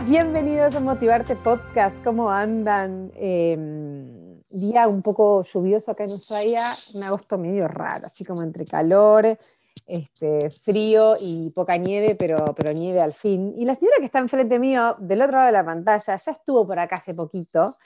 [0.00, 1.94] Bienvenidos a Motivarte Podcast.
[2.02, 3.12] ¿Cómo andan?
[3.14, 8.64] Em, día un poco lluvioso acá en Ushuaia, un agosto medio raro, así como entre
[8.64, 9.38] calor,
[9.86, 13.54] este, frío y poca nieve, pero, pero nieve al fin.
[13.56, 16.66] Y la señora que está enfrente mío, del otro lado de la pantalla, ya estuvo
[16.66, 17.76] por acá hace poquito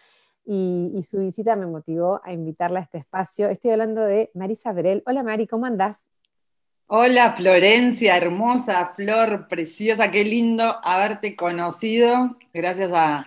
[0.45, 3.49] y, y su visita me motivó a invitarla a este espacio.
[3.49, 5.03] Estoy hablando de Marisa Brel.
[5.07, 6.11] Hola Mari, ¿cómo andás?
[6.89, 12.37] Hola Florencia, hermosa, Flor, preciosa, qué lindo haberte conocido.
[12.55, 13.27] Gracias a,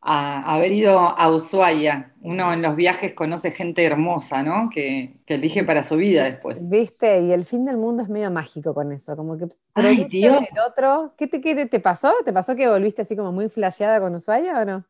[0.00, 2.14] haber ido a Ushuaia.
[2.20, 4.70] Uno en los viajes conoce gente hermosa, ¿no?
[4.70, 6.58] Que, elige para su vida después.
[6.70, 10.36] Viste, y el fin del mundo es medio mágico con eso, como que Ay, Dios.
[10.40, 11.12] el otro.
[11.18, 12.14] ¿Qué te, qué te pasó?
[12.24, 14.84] ¿Te pasó que volviste así como muy flasheada con Ushuaia o no?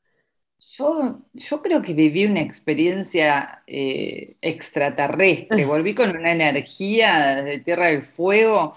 [0.78, 8.02] Yo, creo que viví una experiencia eh, extraterrestre, volví con una energía de Tierra del
[8.02, 8.77] Fuego.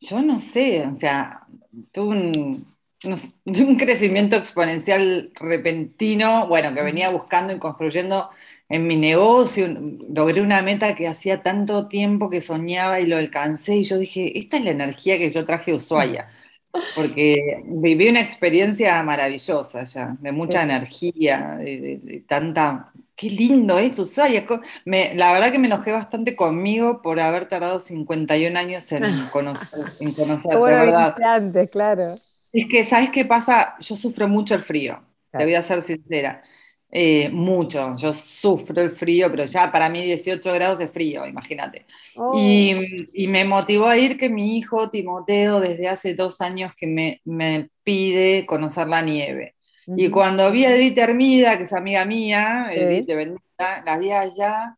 [0.00, 1.46] Yo no sé, o sea,
[1.92, 2.74] tuve un,
[3.44, 8.30] un crecimiento exponencial repentino, bueno, que venía buscando y construyendo
[8.68, 9.68] en mi negocio,
[10.08, 13.76] logré una meta que hacía tanto tiempo que soñaba y lo alcancé.
[13.76, 16.28] Y yo dije, esta es la energía que yo traje de Ushuaia
[16.94, 22.92] porque viví una experiencia maravillosa ya, de mucha energía, de, tanta...
[23.14, 24.46] Qué lindo es Ushuaia.
[24.84, 29.02] Me, la verdad que me enojé bastante conmigo por haber tardado 51 años en
[29.32, 31.16] conocer, en conocer bueno, verdad.
[31.22, 32.18] Antes, claro.
[32.52, 33.76] Es que, ¿sabes qué pasa?
[33.80, 36.42] Yo sufro mucho el frío, te voy a ser sincera.
[36.90, 41.84] Eh, mucho, yo sufro el frío, pero ya para mí 18 grados es frío, imagínate.
[42.14, 42.38] Oh.
[42.38, 47.20] Y, me motivó a ir que mi hijo Timoteo desde hace dos años que me,
[47.24, 49.54] me pide conocer la nieve.
[49.88, 54.10] Y cuando vi a Edith Hermida, que es amiga mía, Edith de Bendita, la vi
[54.10, 54.76] allá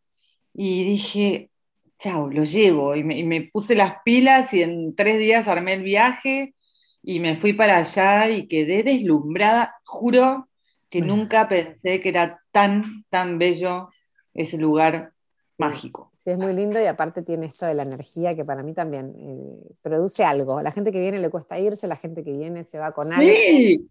[0.53, 1.51] y dije,
[1.99, 2.95] chao, lo llevo.
[2.95, 6.55] Y me, y me puse las pilas y en tres días armé el viaje
[7.03, 10.48] y me fui para allá y quedé deslumbrada, juro
[10.91, 13.89] que nunca pensé que era tan, tan bello
[14.35, 15.13] ese lugar
[15.59, 16.13] mágico.
[16.25, 19.15] Sí, es muy lindo y aparte tiene esto de la energía que para mí también
[19.19, 20.63] eh, produce algo.
[20.63, 23.29] La gente que viene le cuesta irse, la gente que viene se va con algo.
[23.29, 23.89] Sí,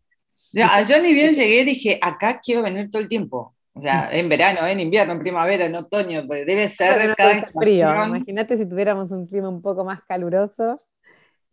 [0.53, 3.55] yo ni bien llegué dije, acá quiero venir todo el tiempo.
[3.73, 7.89] O sea, en verano, en invierno, en primavera, en otoño, pues debe ser cada frío.
[8.05, 10.79] Imagínate si tuviéramos un clima un poco más caluroso.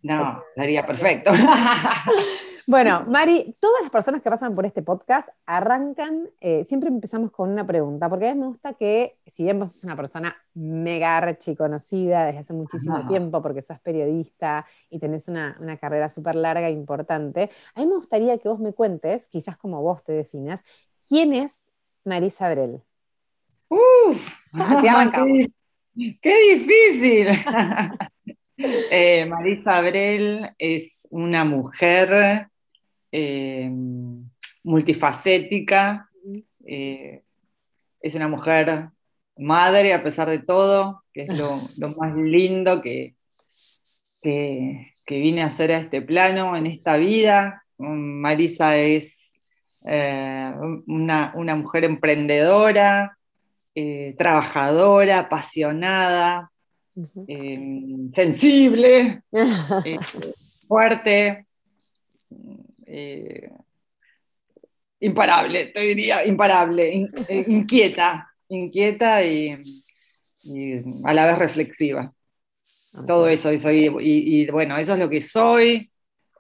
[0.03, 1.31] No, sería perfecto.
[2.67, 7.51] Bueno, Mari, todas las personas que pasan por este podcast arrancan, eh, siempre empezamos con
[7.51, 11.15] una pregunta, porque a mí me gusta que, si bien vos sos una persona mega
[11.19, 16.69] archi conocida desde hace muchísimo tiempo, porque sos periodista y tenés una, carrera súper larga
[16.69, 20.65] e importante, a mí me gustaría que vos me cuentes, quizás como vos te definas,
[21.07, 21.69] ¿quién es
[22.05, 22.81] Marisa Brel?
[23.69, 24.31] ¡Uf!
[26.23, 27.29] qué, difícil!
[28.57, 32.49] Eh, Marisa Abrel es una mujer
[33.17, 33.71] eh,
[34.65, 36.11] multifacética,
[36.67, 37.23] eh,
[38.01, 38.89] es una mujer
[39.37, 41.49] madre a pesar de todo, que es lo,
[41.97, 43.15] más lindo que,
[44.21, 47.63] que, vine a hacer a este plano, en esta vida.
[47.79, 49.33] Marisa es
[49.87, 50.53] eh,
[50.89, 53.17] una, mujer emprendedora,
[54.19, 56.51] trabajadora, apasionada,
[58.13, 59.23] sensible,
[60.67, 61.47] fuerte,
[62.97, 63.51] eh,
[65.01, 69.59] imparable, te diría imparable, eh, inquieta, inquieta y,
[71.05, 72.13] a la vez reflexiva.
[73.05, 75.91] Todo esto, y, bueno, eso es lo que soy,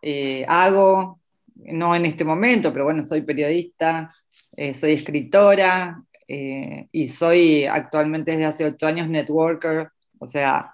[0.00, 1.20] eh, hago,
[1.56, 4.14] no en este momento, pero bueno, soy periodista,
[4.74, 10.72] soy escritora y soy actualmente desde hace ocho años networker, o sea,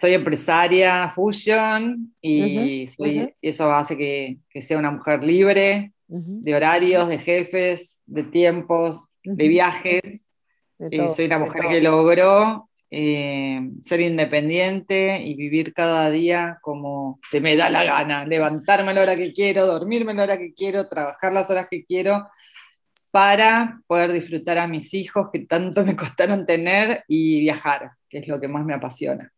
[0.00, 2.84] soy empresaria Fusion y
[3.42, 10.26] eso hace que, sea una mujer libre de horarios, de jefes, de tiempos, de viajes.
[10.90, 17.40] y soy una mujer que logró eh, ser independiente y vivir cada día como se
[17.40, 20.54] me da la gana, levantarme a la hora que quiero, dormirme a la hora que
[20.54, 22.28] quiero, trabajar las horas que quiero
[23.10, 28.28] para poder disfrutar a mis hijos que tanto me costaron tener y viajar, que es
[28.28, 29.32] lo que más me apasiona.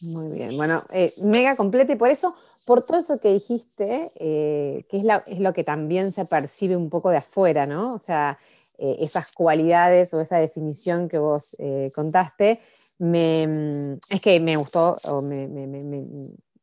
[0.00, 2.34] Muy bien, bueno, eh, mega completa y por eso,
[2.64, 7.10] por todo eso que dijiste, eh, que es, lo que también se percibe un poco
[7.10, 7.94] de afuera, ¿no?
[7.94, 8.38] O sea,
[8.78, 11.56] eh, esas cualidades o esa definición que vos
[11.94, 12.60] contaste,
[12.98, 15.46] me, es que me gustó o me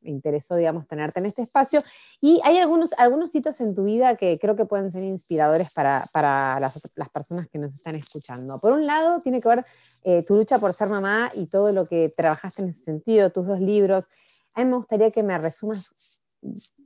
[0.03, 1.83] interesó, digamos, tenerte en este espacio.
[2.19, 6.06] Y hay algunos, algunos hitos en tu vida que creo que pueden ser inspiradores para,
[6.12, 8.59] para las, las, personas que nos están escuchando.
[8.59, 9.65] Por un lado, tiene que ver
[10.03, 13.48] eh, tu lucha por ser mamá y todo lo que trabajaste en ese sentido, tus
[13.48, 14.07] dos libros.
[14.53, 15.92] A mí me gustaría que me resumas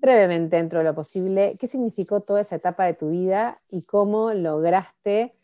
[0.02, 4.34] brevemente, dentro de lo posible, qué significó toda esa etapa de tu vida y cómo
[4.34, 5.36] lograste.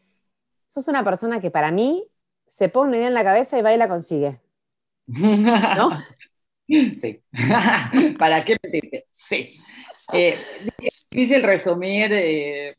[0.68, 2.08] Sos una persona que para mí
[2.48, 4.40] se pone una idea en la cabeza y va y la consigue.
[5.08, 5.90] ¿No?
[7.00, 7.20] Sí.
[8.18, 9.60] ¿Para qué me Sí.
[10.14, 10.36] Eh,
[10.82, 12.76] es difícil resumir eh,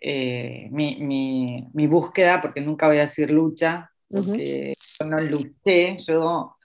[0.00, 6.56] eh, mi, búsqueda, porque nunca voy a decir lucha, porque yo no luché, yo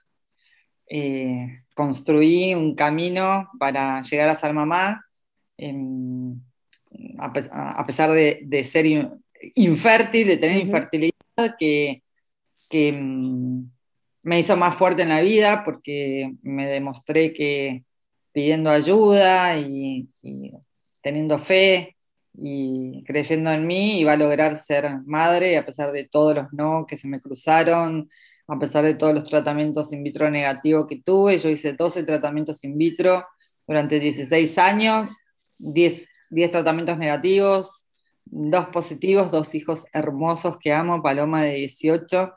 [1.74, 5.04] construí un camino para llegar a ser mamá,
[5.56, 6.38] em,
[7.18, 8.86] a, pesar de, ser
[9.54, 12.02] infértil, de tener infertilidad, que,
[12.70, 13.68] em,
[14.24, 17.84] me hizo más fuerte en la vida porque me demostré que
[18.32, 20.08] pidiendo ayuda y,
[21.02, 21.96] teniendo fe
[22.32, 26.86] y creyendo en mí iba a lograr ser madre a pesar de todos los no
[26.86, 28.10] que se me cruzaron,
[28.48, 31.38] a pesar de todos los tratamientos in vitro negativos que tuve.
[31.38, 33.26] Yo hice 12 tratamientos in vitro
[33.66, 35.10] durante 16 años,
[35.58, 37.86] 10, 10 tratamientos negativos,
[38.24, 42.32] dos positivos, dos hijos hermosos que amo, Paloma de 18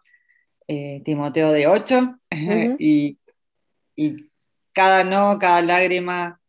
[0.67, 2.19] eh, Timoteo de 8,
[2.79, 3.17] y,
[4.73, 6.39] cada no, cada lágrima,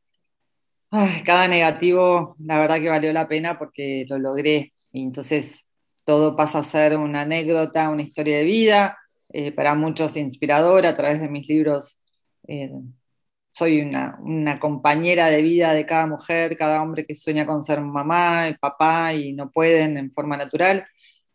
[1.24, 4.74] cada negativo, la verdad que valió la pena porque lo logré.
[4.92, 5.64] Y entonces
[6.04, 8.98] todo pasa a ser una anécdota, una historia de vida,
[9.30, 12.00] eh, para muchos inspiradora a través de mis libros.
[12.46, 12.70] Eh,
[13.52, 17.80] soy una, una, compañera de vida de cada mujer, cada hombre que sueña con ser
[17.80, 20.86] mamá y papá y no pueden en forma natural.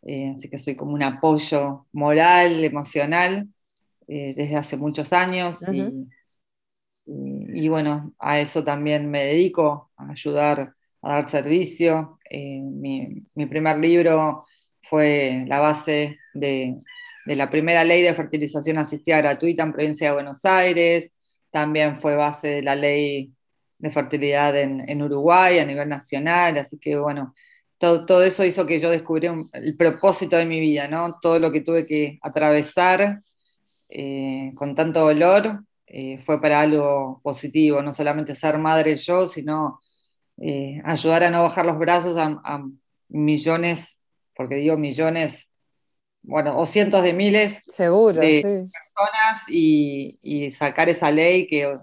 [0.06, 3.48] Eh, así que soy como un apoyo moral, emocional,
[4.06, 5.60] eh, desde hace muchos años.
[7.06, 12.18] y, bueno, a eso también me dedico, a ayudar a dar servicio.
[12.30, 14.44] Eh, mi, primer libro
[14.82, 16.80] fue la base de,
[17.26, 21.10] la primera ley de fertilización asistida gratuita en provincia de Buenos Aires.
[21.50, 23.32] También fue base de la ley
[23.78, 26.58] de fertilidad en, en Uruguay a nivel nacional.
[26.58, 27.34] Así que bueno,
[28.06, 31.18] todo, eso hizo que yo descubriera el propósito de mi vida, ¿no?
[31.20, 33.22] Todo lo que tuve que atravesar
[33.88, 39.80] eh, con tanto dolor eh, fue para algo positivo, no solamente ser madre yo, sino
[40.38, 42.64] eh, ayudar a no bajar los brazos a,
[43.08, 43.98] millones,
[44.34, 45.48] porque digo millones,
[46.22, 51.78] bueno, o cientos de miles Seguro, de personas y, sacar esa ley que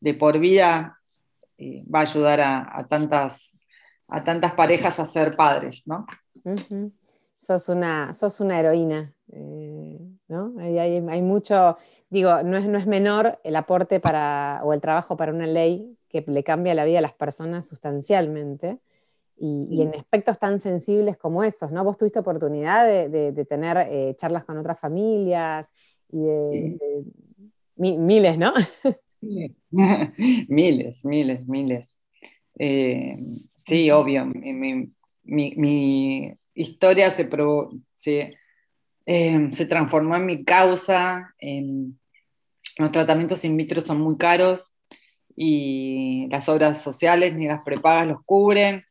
[0.00, 0.98] de por vida
[1.58, 3.54] va a ayudar a tantas
[4.08, 6.06] a tantas parejas a ser padres, ¿no?
[7.44, 9.98] sos, una, sos una heroína, eh,
[10.28, 10.54] ¿no?
[10.58, 11.76] Hay, mucho,
[12.10, 15.96] digo, no es, no es menor el aporte para, o el trabajo para una ley
[16.08, 18.78] que le cambia la vida a las personas sustancialmente.
[19.36, 21.82] Y, en aspectos tan sensibles como esos, ¿no?
[21.82, 25.72] Vos tuviste oportunidad de, tener eh, charlas con otras familias
[26.08, 26.78] y de,
[27.76, 28.54] miles, ¿no?
[30.48, 31.94] miles, miles, miles.
[32.60, 33.16] Eh,
[33.64, 34.26] Sí, obvio.
[35.24, 37.28] Mi, historia se,
[39.06, 41.34] em, se, transformó en mi causa.
[42.76, 44.72] los tratamientos in vitro son muy caros
[45.36, 48.84] y las obras sociales ni las prepagas los cubren.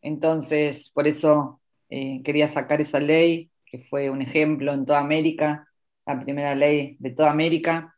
[0.00, 5.68] Entonces, por eso eh, quería sacar esa ley, que fue un ejemplo en toda América,
[6.06, 7.94] la primera ley de toda América.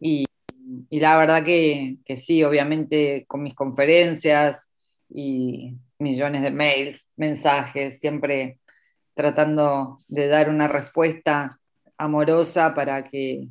[0.00, 0.26] y,
[0.90, 4.68] la verdad que, que sí, obviamente con mis conferencias
[5.14, 8.58] y millones de mails, mensajes, siempre
[9.14, 11.58] tratando de dar una respuesta
[11.96, 13.48] amorosa para que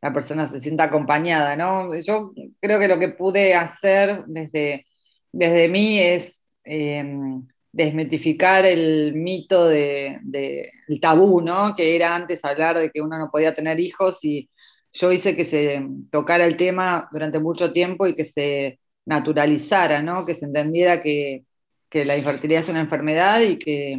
[0.00, 1.98] la persona se sienta acompañada, ¿no?
[2.00, 4.86] Yo creo que lo que pude hacer desde,
[5.32, 11.74] desde mí es em, desmitificar el mito del de, tabú, ¿no?
[11.76, 14.50] Que era antes hablar de que uno no podía tener hijos y
[14.92, 20.24] yo hice que se tocara el tema durante mucho tiempo y que se naturalizara, ¿no?
[20.24, 21.44] que se entendiera que,
[21.90, 23.98] la infertilidad es una enfermedad y que,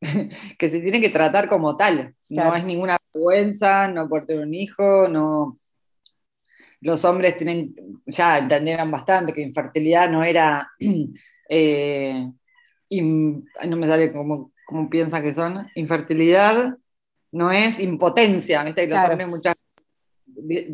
[0.58, 2.14] que se tiene que tratar como tal.
[2.30, 5.58] No es ninguna vergüenza no por tener un hijo, no.
[6.80, 7.74] Los hombres tienen,
[8.06, 10.70] ya entendieron bastante que infertilidad no era,
[11.48, 12.30] eh,
[12.90, 16.76] no me sale como, como piensan que son, infertilidad
[17.32, 18.86] no es impotencia, ¿viste?
[18.86, 19.54] los hombres muchas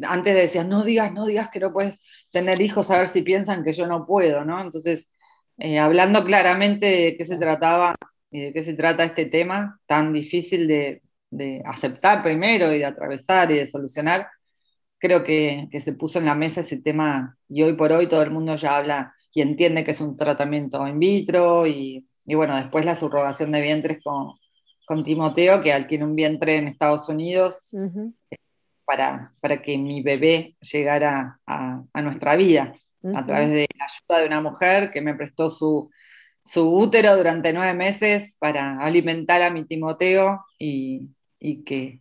[0.02, 1.98] antes decían, no digas, no digas que no puedes
[2.30, 4.60] tener hijos, a ver si piensan que yo no puedo, ¿no?
[4.60, 5.10] Entonces,
[5.58, 7.94] eh, hablando claramente de qué se trataba
[8.30, 11.02] y de qué se trata este tema tan difícil de,
[11.64, 14.28] aceptar primero y de atravesar y de solucionar,
[14.98, 18.30] creo que, se puso en la mesa ese tema y hoy por hoy todo el
[18.30, 22.96] mundo ya habla y entiende que es un tratamiento in vitro y, bueno, después la
[22.96, 24.34] subrogación de vientres con,
[24.86, 27.68] con Timoteo, que tiene un vientre en Estados Unidos
[28.84, 32.74] para, para que mi bebé llegara a, nuestra vida.
[33.14, 35.90] a través de la ayuda de una mujer que me prestó su,
[36.54, 41.10] útero durante nueve meses para alimentar a mi Timoteo y,
[41.64, 42.00] que,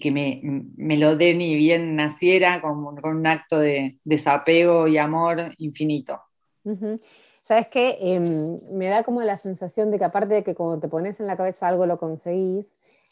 [0.00, 6.20] que me, lo dé ni bien naciera con, un acto de desapego y amor infinito.
[7.48, 7.96] ¿Sabes qué?
[8.02, 11.26] Em, me da como la sensación de que aparte de que cuando te pones en
[11.26, 12.66] la cabeza algo lo conseguís,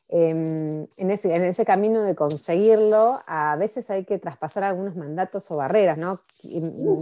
[0.09, 5.99] em, en, ese, camino de conseguirlo, a veces hay que traspasar algunos mandatos o barreras,
[5.99, 6.21] ¿no?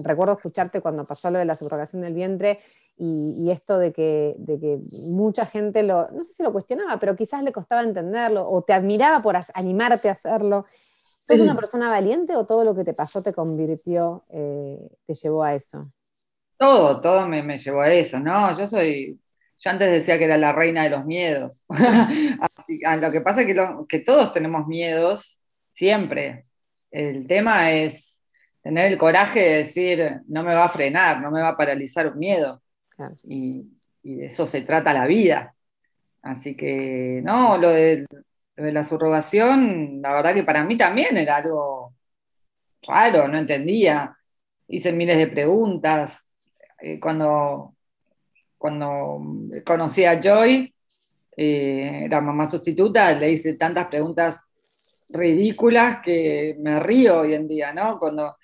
[0.04, 2.60] Recuerdo escucharte cuando pasó lo de la subrogación del vientre
[2.96, 7.16] y, esto de que, de que, mucha gente lo, no sé si lo cuestionaba, pero
[7.16, 10.66] quizás le costaba entenderlo o te admiraba por animarte a hacerlo.
[11.18, 15.42] ¿Sos una persona valiente o todo lo que te pasó te convirtió, eh, te llevó
[15.42, 15.90] a eso?
[16.58, 18.56] Todo, todo me, llevó a eso, ¿no?
[18.56, 19.18] Yo soy,
[19.64, 21.64] yo antes decía que era la reina de los miedos.
[22.86, 23.54] Ah, lo que pasa es que,
[23.88, 25.38] que todos tenemos miedos,
[25.70, 26.46] siempre.
[26.90, 28.20] El tema es
[28.62, 32.10] tener el coraje de decir, no me va a frenar, no me va a paralizar
[32.10, 32.62] un miedo.
[33.22, 33.68] Y,
[34.02, 35.54] de eso se trata la vida.
[36.22, 38.06] Así que, no, lo de,
[38.56, 41.94] lo de, la subrogación, la verdad que para mí también era algo
[42.82, 44.16] raro, no entendía.
[44.68, 46.24] Hice miles de preguntas.
[46.80, 47.73] Eh, cuando,
[48.64, 49.20] cuando
[49.62, 50.74] conocí a Joy,
[51.36, 54.38] eh, la mamá sustituta, le hice tantas preguntas
[55.10, 57.98] ridículas que me río hoy en día, ¿no?
[57.98, 58.38] Cuando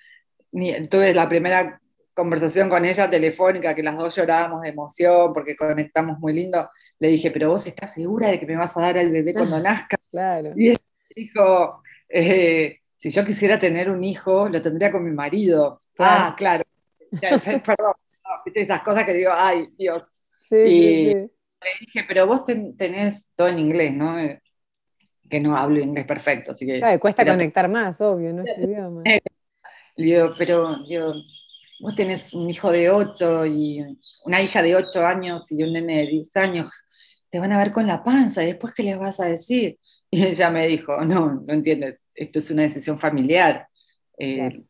[0.91, 1.81] tuve la primera
[2.13, 7.07] conversación con ella telefónica, que las dos llorábamos de emoción porque conectamos muy lindo, le
[7.07, 9.97] dije, pero vos estás segura de que me vas a dar al bebé cuando nazca.
[10.11, 10.53] Claro.
[10.55, 10.79] Y ella
[11.15, 15.81] dijo, eh, si yo quisiera tener un hijo, lo tendría con mi marido.
[15.97, 16.63] Ah, claro.
[17.09, 17.95] Perdón,
[18.53, 20.10] esas cosas que digo, ay, Dios.
[20.51, 21.29] Y le
[21.79, 24.19] dije, pero vos tenés todo en inglés, ¿no?
[24.19, 24.41] Eh,
[25.29, 26.99] que no hablo inglés perfecto, así que...
[26.99, 28.43] cuesta conectar más, obvio, ¿no?
[28.43, 29.03] Este idioma.
[29.95, 30.75] Le digo, pero
[31.79, 36.01] vos tenés un hijo de 8 y una hija de 8 años y un nene
[36.01, 36.69] de 10 años,
[37.29, 39.77] te van a ver con la panza y después, ¿qué les vas a decir?
[40.13, 43.65] Y ella me dijo, no, no entiendes, esto es una decisión familiar.
[44.17, 44.61] Eh,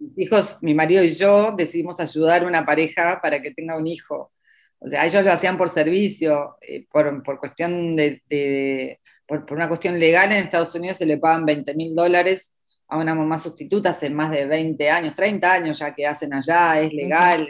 [0.00, 3.86] mis hijos, mi marido y yo decidimos ayudar a una pareja para que tenga un
[3.86, 4.32] hijo.
[4.80, 9.68] O sea, ellos lo hacían por servicio, eh, por, por, cuestión de, por, por, una
[9.68, 12.54] cuestión legal en Estados Unidos se le pagan 20 mil dólares
[12.88, 16.80] a una mamá sustituta hace más de 20 años, 30 años ya que hacen allá,
[16.80, 17.46] es legal,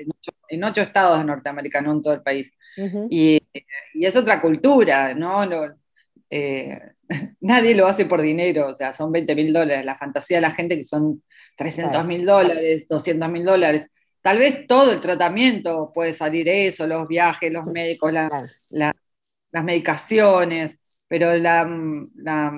[0.48, 2.50] en, ocho, estados de Norteamérica, no en todo el país.
[3.08, 3.40] y,
[3.94, 5.44] y, es otra cultura, ¿no?
[6.30, 6.78] Eh,
[7.40, 9.84] nadie lo hace por dinero, o sea, son 20 mil dólares.
[9.84, 11.22] La fantasía de la gente que son
[11.56, 13.88] 300 mil dólares, 200 mil dólares.
[14.20, 21.36] Tal vez todo el tratamiento puede salir eso, los viajes, los médicos, las medicaciones, pero
[21.36, 21.64] la,
[22.16, 22.52] la,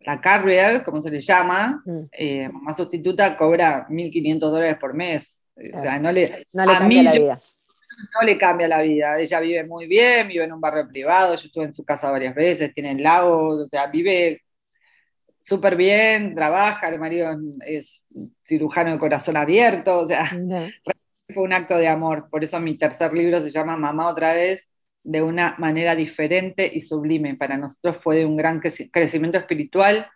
[0.00, 2.00] la, carrier, como se le llama, mm.
[2.12, 5.40] eh, mamá sustituta, cobra 1.500 dólares por mes.
[5.56, 7.38] O sea, no le, no le cambia la vida.
[8.14, 9.20] No le cambia la vida.
[9.20, 12.34] Ella vive muy bien, vive en un barrio privado, yo estuve en su casa varias
[12.34, 14.42] veces, tiene el lago, o sea, vive
[15.50, 18.00] súper bien, trabaja, el marido es
[18.46, 20.30] cirujano de corazón abierto, o sea,
[21.28, 22.28] fue un acto de amor.
[22.30, 24.68] Por eso mi tercer libro se llama Mamá otra vez,
[25.02, 27.34] de una manera diferente y sublime.
[27.34, 30.06] Para nosotros fue de un gran crecimiento espiritual,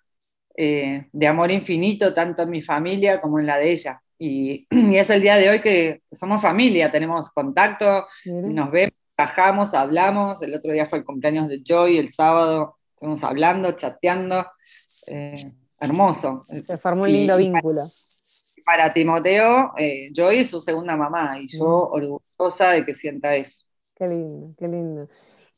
[0.56, 4.00] eh, de amor infinito, tanto en mi familia como en la de ella.
[4.16, 10.40] Y, es el día de hoy que somos familia, tenemos contacto, nos vemos, trabajamos, hablamos.
[10.42, 14.46] El otro día fue el cumpleaños de Joy, el sábado estuvimos hablando, chateando.
[15.06, 16.42] Eh, hermoso.
[16.48, 17.82] Se formó un lindo vínculo.
[18.64, 23.62] Para, Timoteo, eh, Joy es su segunda mamá y yo orgullosa de que sienta eso.
[23.94, 25.08] Qué lindo, qué lindo.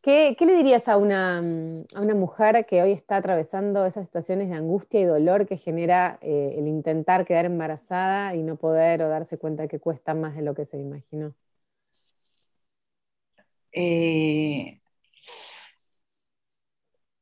[0.02, 4.54] ¿Qué, le dirías a una, a una, mujer que hoy está atravesando esas situaciones de
[4.54, 9.36] angustia y dolor que genera eh, el intentar quedar embarazada y no poder o darse
[9.36, 11.34] cuenta que cuesta más de lo que se imaginó?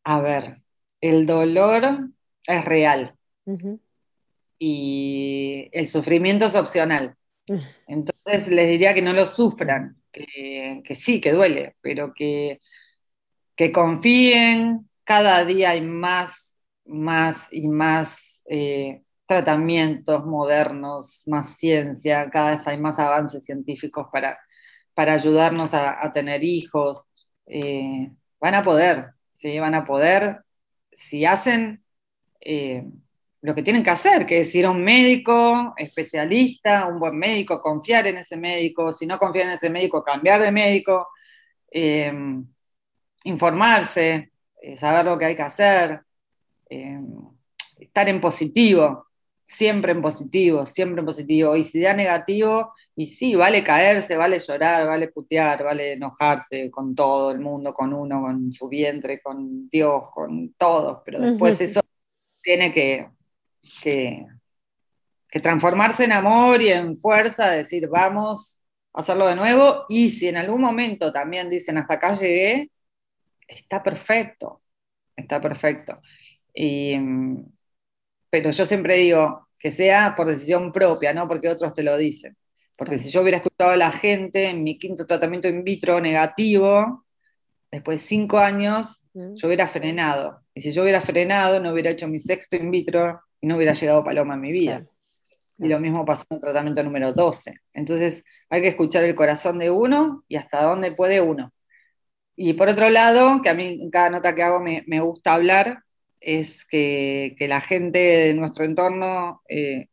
[0.04, 0.63] a ver,
[1.04, 2.08] el dolor
[2.46, 3.14] es real
[4.58, 7.14] y el sufrimiento es opcional.
[7.86, 12.60] Entonces les diría que no lo sufran, que, sí, que duele, pero que,
[13.54, 16.56] que, confíen, cada día hay más,
[16.86, 24.38] más y más eh, tratamientos modernos, más ciencia, cada vez hay más avances científicos para,
[24.94, 27.10] para ayudarnos a, tener hijos.
[27.46, 29.58] Eh, van a poder, ¿sí?
[29.58, 30.44] van a poder
[30.94, 31.82] si hacen
[32.40, 32.84] eh,
[33.42, 37.60] lo que tienen que hacer, que es ir a un médico especialista, un buen médico,
[37.60, 41.08] confiar en ese médico, si no confiar en ese médico, cambiar de médico,
[41.70, 42.12] eh,
[43.24, 46.00] informarse, eh, saber lo que hay que hacer,
[47.78, 49.06] estar en positivo.
[49.46, 51.54] siempre en positivo, siempre en positivo.
[51.54, 56.94] Y si da negativo, y sí, vale caerse, vale llorar, vale putear, vale enojarse con
[56.94, 61.80] todo el mundo, con uno, con su vientre, con Dios, con todos, pero después eso
[62.42, 63.08] tiene que,
[63.82, 64.26] que,
[65.42, 68.60] transformarse en amor y en fuerza, decir, vamos
[68.92, 72.70] a hacerlo de nuevo, y si en algún momento también dicen, hasta acá llegué,
[73.48, 74.62] está perfecto,
[75.16, 76.00] está perfecto.
[78.30, 82.36] pero yo siempre digo que sea por decisión propia, no porque otros te lo dicen.
[82.76, 87.04] Porque si yo hubiera escuchado a la gente en mi quinto tratamiento in vitro negativo,
[87.70, 90.40] después de cinco años, yo hubiera frenado.
[90.54, 93.72] Y si yo hubiera frenado, no hubiera hecho mi sexto in vitro y no hubiera
[93.72, 94.86] llegado Paloma a mi vida.
[95.58, 97.54] Y lo mismo pasó en el tratamiento número 12.
[97.72, 101.52] Entonces hay que escuchar el corazón de uno y hasta dónde puede uno.
[102.36, 105.84] Y por otro lado, que a mí en cada nota que hago me, gusta hablar,
[106.20, 109.88] es que, la gente de nuestro entorno eh,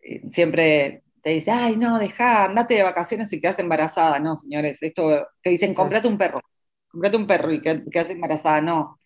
[0.00, 4.18] eh, siempre te dice, ay, no, deja, andate de vacaciones y quedas embarazada.
[4.18, 6.42] No, señores, esto te dicen, comprate un perro,
[6.88, 8.60] comprate un perro y quedas embarazada.
[8.60, 8.98] No.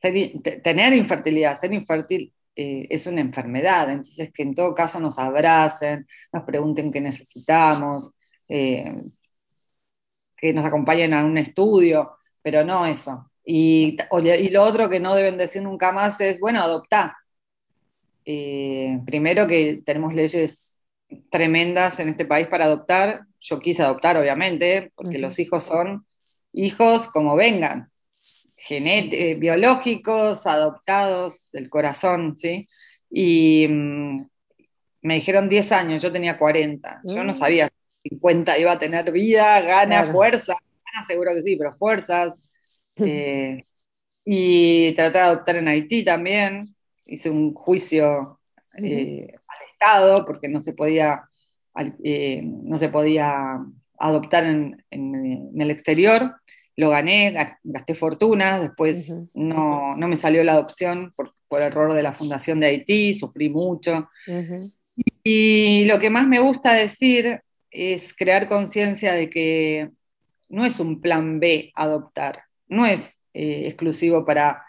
[0.00, 6.06] tener infertilidad, ser infértil eh, es una enfermedad, entonces que en todo caso nos abracen,
[6.32, 8.12] nos pregunten qué necesitamos,
[8.48, 8.94] eh,
[10.36, 13.30] que nos acompañen a un estudio, pero no eso.
[13.44, 17.12] Y, y, lo otro que no deben decir nunca más es, bueno, adoptar.
[18.24, 20.77] Eh, primero que tenemos leyes
[21.30, 23.22] tremendas en este país para adoptar.
[23.40, 26.06] Yo quise adoptar, obviamente, porque los hijos son
[26.52, 27.90] hijos como vengan,
[28.70, 32.68] eh, biológicos, adoptados del corazón, ¿sí?
[33.10, 34.26] Y mm,
[35.02, 37.00] me dijeron 10 años, yo tenía 40.
[37.04, 37.36] Yo no mm.
[37.36, 37.68] sabía
[38.02, 40.54] si 50 iba a tener vida, ganas, fuerza.
[40.84, 42.34] Ganas seguro que sí, pero fuerzas.
[43.00, 43.62] Eh,
[44.24, 46.64] y traté de adoptar en Haití también.
[47.06, 48.40] Hice un juicio
[48.76, 49.37] eh,
[49.72, 51.28] Estado, porque no se podía,
[52.04, 53.58] eh, no se podía
[53.98, 56.36] adoptar en, el exterior.
[56.76, 57.34] Lo gané,
[57.64, 63.14] gasté fortuna, después no, me salió la adopción por, error de la Fundación de Haití,
[63.14, 64.08] sufrí mucho.
[65.24, 69.90] y, lo que más me gusta decir es crear conciencia de que
[70.48, 74.64] no es un plan B adoptar, no es eh, exclusivo para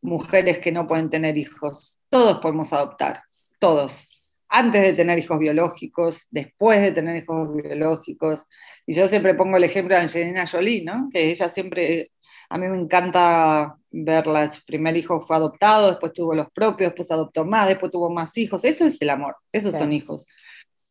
[0.00, 1.96] mujeres que no pueden tener hijos.
[2.10, 3.22] Todos podemos adoptar,
[3.58, 4.11] todos
[4.54, 8.46] antes de tener hijos biológicos, después de tener hijos biológicos.
[8.86, 11.08] Y yo siempre pongo el ejemplo de Angelina Jolie, ¿no?
[11.10, 12.10] que ella siempre,
[12.50, 17.10] a mí me encanta verla, su primer hijo fue adoptado, después tuvo los propios, después
[17.10, 18.62] adoptó más, después tuvo más hijos.
[18.66, 20.26] Eso es el amor, esos son hijos.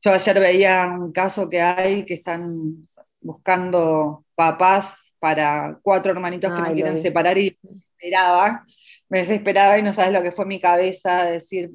[0.02, 2.88] Yo ayer veía un caso que hay que están
[3.22, 8.66] buscando papás para cuatro hermanitos que no quieren separar y me desesperaba,
[9.08, 11.70] me desesperaba y no sabes lo que fue mi cabeza, decir,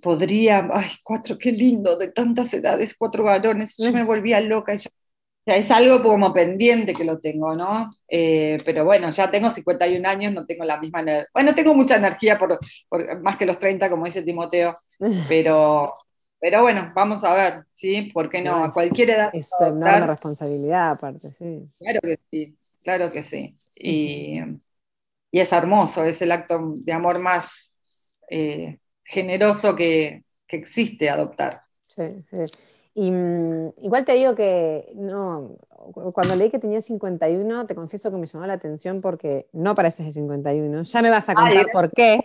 [0.00, 4.74] podría, ay, cuatro, qué lindo, de tantas edades, cuatro varones, yo me volvía loca.
[4.74, 7.90] o sea, es algo como pendiente que lo tengo, ¿no?
[8.08, 12.38] Eh, pero bueno, ya tengo 51 años, no tengo la misma, bueno, tengo mucha energía
[12.38, 12.58] por,
[13.22, 14.78] más que los 30, como dice Timoteo,
[15.28, 15.94] pero,
[16.38, 18.10] pero bueno, vamos a ver, ¿sí?
[18.12, 18.64] ¿Por qué no?
[18.64, 19.30] A cualquier edad.
[19.32, 21.68] Es una responsabilidad aparte, sí.
[21.78, 23.56] Claro que sí, claro que sí.
[23.74, 24.40] Y,
[25.30, 27.72] y es hermoso, es el acto de amor más...
[28.28, 31.62] Eh, generoso que, existe adoptar.
[31.88, 32.44] Sí, sí.
[32.94, 35.56] Y mm, igual te digo que no,
[36.14, 40.06] cuando leí que tenía 51, te confieso que me llamó la atención porque no pareces
[40.06, 40.82] de 51.
[40.84, 42.20] Ya me vas a contar por qué.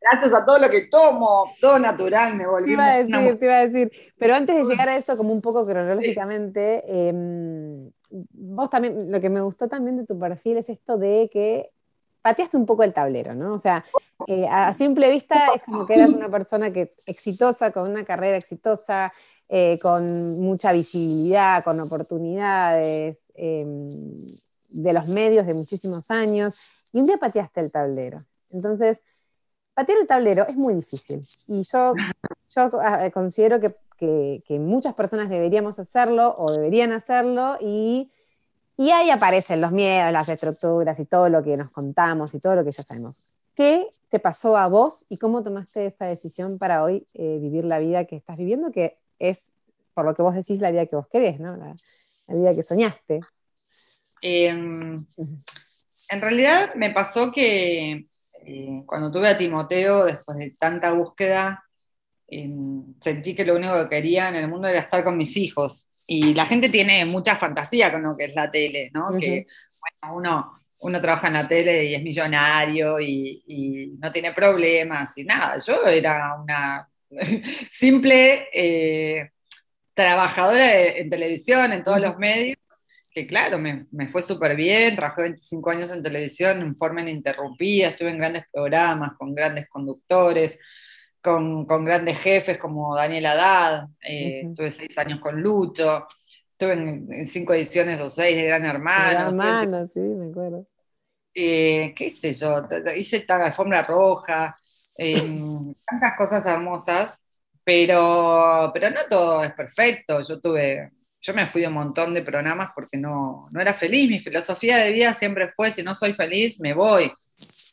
[0.00, 2.66] Gracias a todo lo que tomo, todo natural, me volví.
[2.66, 3.92] Te iba a decir, te iba a decir.
[4.18, 9.30] Pero antes de llegar a eso, como un poco cronológicamente, em, vos también, lo que
[9.30, 11.70] me gustó también de tu perfil es esto de que
[12.24, 13.52] pateaste un poco el tablero, ¿no?
[13.52, 13.84] O sea,
[14.26, 18.38] eh, a simple vista es como que eras una persona que, exitosa, con una carrera
[18.38, 19.12] exitosa,
[19.46, 24.26] eh, con mucha visibilidad, con oportunidades em,
[24.70, 26.56] de los medios de muchísimos años,
[26.94, 28.24] y un día pateaste el tablero.
[28.50, 29.02] Entonces,
[29.74, 31.92] patear el tablero es muy difícil, y yo,
[32.56, 32.70] yo
[33.12, 38.10] considero que, que muchas personas deberíamos hacerlo o deberían hacerlo, y
[38.76, 42.56] y ahí aparecen los miedos, las estructuras y todo lo que nos contamos y todo
[42.56, 43.22] lo que ya sabemos.
[43.54, 47.78] ¿Qué te pasó a vos y cómo tomaste esa decisión para hoy eh, vivir la
[47.78, 49.52] vida que estás viviendo, que es,
[49.94, 51.56] por lo que vos decís, la vida que vos querés, ¿no?
[51.56, 51.74] La,
[52.28, 53.20] vida que soñaste.
[54.22, 55.06] Em,
[56.08, 58.06] en realidad me pasó que
[58.44, 61.62] eh, cuando tuve a Timoteo, después de tanta búsqueda,
[62.26, 65.88] em, sentí que lo único que quería en el mundo era estar con mis hijos
[66.06, 69.18] y la gente tiene mucha fantasía con lo que es la tele, ¿no?
[69.18, 69.46] Que
[69.80, 75.24] bueno, uno, uno trabaja en la tele y es millonario y, no tiene problemas y
[75.24, 75.58] nada.
[75.58, 76.88] Yo era una,
[77.70, 79.30] simple eh,
[79.94, 82.58] trabajadora en televisión, en todos los medios,
[83.10, 88.10] que claro, me, fue súper bien, trabajé 25 años en televisión en forma ininterrumpida, estuve
[88.10, 90.58] en grandes programas, con grandes conductores,
[91.24, 96.06] con, grandes jefes como Daniel Haddad, eh, estuve seis años con Lucho,
[96.52, 99.10] estuve en, cinco ediciones o seis de Gran Hermano.
[99.10, 100.66] Gran Hermano, sí, me acuerdo.
[101.34, 104.54] Eh, qué sé yo, hice tal alfombra roja,
[105.86, 107.20] tantas cosas hermosas,
[107.64, 110.20] pero, pero no todo es perfecto.
[110.20, 114.10] Yo tuve, yo me fui de un montón de programas porque no, no era feliz.
[114.10, 117.10] Mi filosofía de vida siempre fue, si no soy feliz, me voy.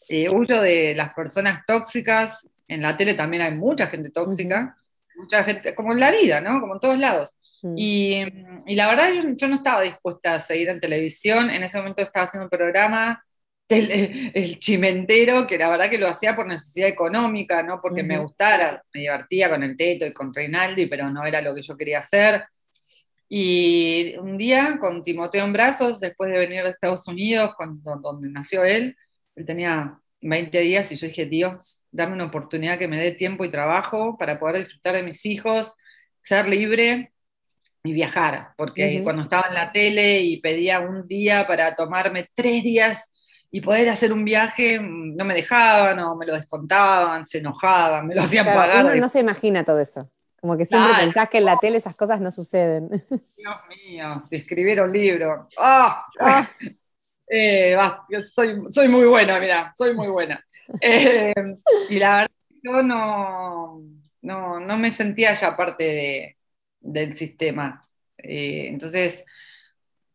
[0.08, 2.48] Eh, huyo de las personas tóxicas.
[2.72, 4.76] En la tele también hay mucha gente tóxica,
[5.16, 6.60] mucha gente, como en la vida, ¿no?
[6.60, 7.36] Como en todos lados.
[7.62, 7.74] Mm.
[7.78, 8.26] Y,
[8.66, 11.50] y, la verdad yo, yo, no estaba dispuesta a seguir en televisión.
[11.50, 13.24] En ese momento estaba haciendo un programa
[13.72, 18.84] el, chimentero, que la verdad que lo hacía por necesidad económica, no porque me gustara,
[18.94, 22.00] me divertía con el Teto y con Reinaldi, pero no era lo que yo quería
[22.00, 22.44] hacer.
[23.30, 28.30] Y un día, con Timoteo en brazos, después de venir de Estados Unidos, cuando, donde
[28.30, 28.96] nació él,
[29.36, 33.44] él tenía 20 días y yo dije, Dios, dame una oportunidad que me dé tiempo
[33.44, 35.76] y trabajo para poder disfrutar de mis hijos,
[36.20, 37.12] ser libre
[37.84, 42.64] y viajar, porque cuando estaba en la tele y pedía un día para tomarme tres
[42.64, 43.12] días
[43.50, 48.08] y poder hacer un viaje, mm, no me dejaban o me lo descontaban, se enojaban,
[48.08, 48.86] me lo hacían pagar.
[48.86, 50.10] Uno no se imagina todo eso.
[50.40, 52.90] Como que siempre pensás que en la tele esas cosas no suceden.
[52.90, 55.48] Dios mío, si escribiera un libro.
[55.58, 56.06] ¡Ah!
[56.20, 56.50] ah.
[57.34, 57.78] Eh,
[58.34, 60.44] soy, soy, muy buena, mira, soy muy buena.
[60.82, 61.34] Eh,
[61.90, 62.32] y la verdad,
[62.64, 63.82] yo no,
[64.22, 66.38] no, no, me sentía ya parte
[66.80, 67.86] del sistema.
[68.18, 69.26] Eh, entonces,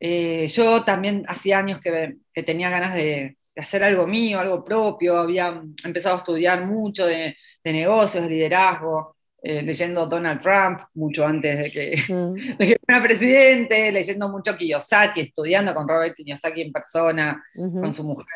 [0.00, 6.14] yo también hacía años que, tenía ganas de, hacer algo mío, algo propio, había empezado
[6.14, 9.15] a estudiar mucho de, negocios, de liderazgo,
[9.48, 12.56] eh, leyendo Donald Trump mucho antes de que, mm.
[12.84, 18.26] fuera presidente, leyendo mucho Kiyosaki, estudiando con Robert Kiyosaki en persona, con su mujer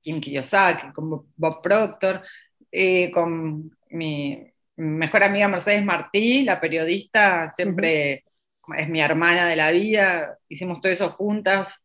[0.00, 2.22] Kim Kiyosaki, con Bob Proctor,
[2.70, 8.22] eh, con mi mejor amiga Mercedes Martí, la periodista, siempre
[8.76, 11.82] es mi hermana de la vida, hicimos todo eso juntas,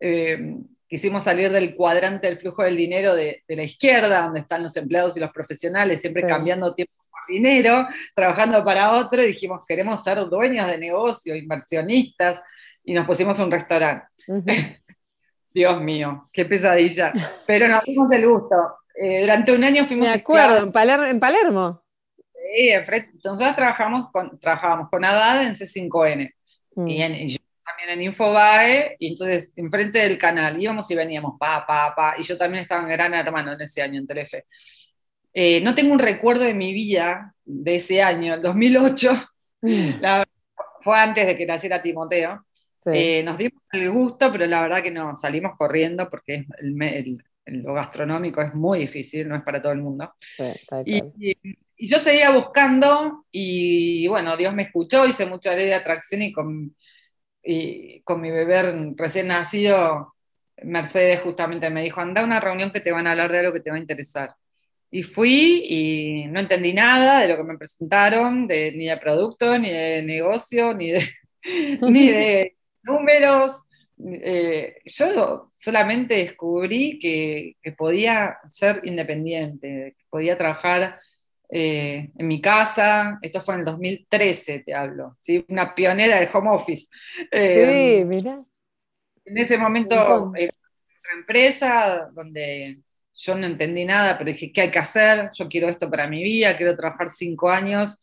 [0.00, 0.56] eh,
[0.88, 5.18] quisimos salir del cuadrante del flujo del dinero de, la izquierda, donde están los empleados
[5.18, 6.94] y los profesionales, siempre cambiando tiempo
[7.28, 12.42] dinero, trabajando para otro, y dijimos, queremos ser dueños de negocio, inversionistas,
[12.84, 14.06] y nos pusimos un restaurante.
[15.52, 17.12] Dios mío, qué pesadilla.
[17.46, 18.54] Pero nos dimos el gusto.
[18.94, 20.08] Eh, durante un año fuimos...
[20.08, 20.58] Me acuerdo,
[21.06, 21.82] en Palermo.
[22.54, 22.72] Sí,
[23.24, 26.30] nosotros trabajamos con, trabajábamos con ADAD en C5N
[26.76, 26.88] mm.
[26.88, 31.94] y, yo también en Infobae, y entonces enfrente del canal íbamos y veníamos, pa, pa,
[31.94, 34.44] pa, y yo también estaba en Gran Hermano en ese año en Telefe.
[35.38, 39.12] Eh, no tengo un recuerdo de mi vida de ese año, el 2008,
[39.60, 39.90] mm.
[40.80, 42.46] fue antes de que naciera Timoteo.
[42.86, 47.74] Eh, nos dimos el gusto, pero la verdad que no, salimos corriendo porque el, lo
[47.74, 50.10] gastronómico es muy difícil, no es para todo el mundo.
[50.86, 51.02] y,
[51.76, 56.32] y yo seguía buscando y bueno, Dios me escuchó, hice mucha ley de atracción y
[56.32, 56.74] con,
[58.04, 60.14] con mi bebé recién nacido,
[60.62, 63.52] Mercedes justamente me dijo, anda a una reunión que te van a hablar de algo
[63.52, 64.34] que te va a interesar.
[64.90, 69.58] Y fui y no entendí nada de lo que me presentaron, de, ni de producto,
[69.58, 71.08] ni de negocio, ni de,
[71.82, 73.62] ni de números.
[74.04, 81.00] Eh, yo solamente descubrí que, que, podía ser independiente, que podía trabajar
[81.48, 85.44] eh, en mi casa, esto fue en el 2013, te hablo, ¿sí?
[85.48, 86.88] una pionera del home office.
[87.30, 88.44] Eh, sí, mira.
[89.24, 92.78] En ese momento una empresa donde
[93.16, 95.30] yo no entendí nada, pero dije, ¿qué hay que hacer?
[95.32, 97.98] Yo quiero esto para mi vida, quiero trabajar cinco años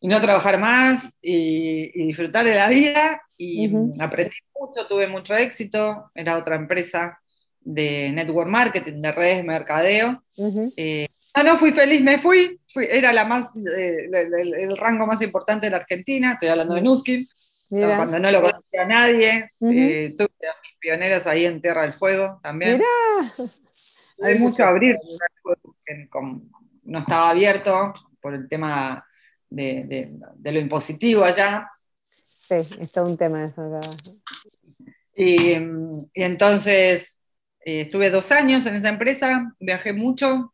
[0.00, 3.20] y no trabajar más y, disfrutar de la vida.
[3.38, 7.20] Y aprendí mucho, tuve mucho éxito, era otra empresa
[7.60, 10.22] de network marketing, de redes, mercadeo.
[11.36, 15.70] No, no, fui feliz, me fui, era la más, eh, el, rango más importante de
[15.70, 17.26] la Argentina, estoy hablando de Nuskin,
[17.68, 22.80] cuando no lo conocía nadie, eh, tuve mis pioneros ahí en Tierra del Fuego también.
[24.22, 24.98] Hay mucho a abrir,
[26.84, 29.04] no estaba abierto por el tema
[29.48, 31.70] de, lo impositivo allá.
[32.10, 33.88] Sí, es todo un tema eso acá.
[35.14, 35.56] Y,
[36.14, 37.18] entonces
[37.60, 40.52] eh, estuve dos años en esa empresa, viajé mucho,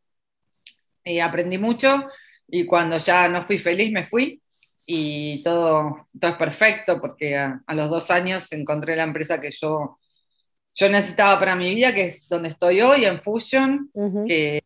[1.05, 2.07] y aprendí mucho
[2.49, 4.41] y cuando ya no fui feliz me fui
[4.85, 9.99] y todo, todo es perfecto porque a, los dos años encontré la empresa que yo,
[10.75, 13.91] yo necesitaba para mi vida, que es donde estoy hoy, en Fusion,
[14.27, 14.63] que,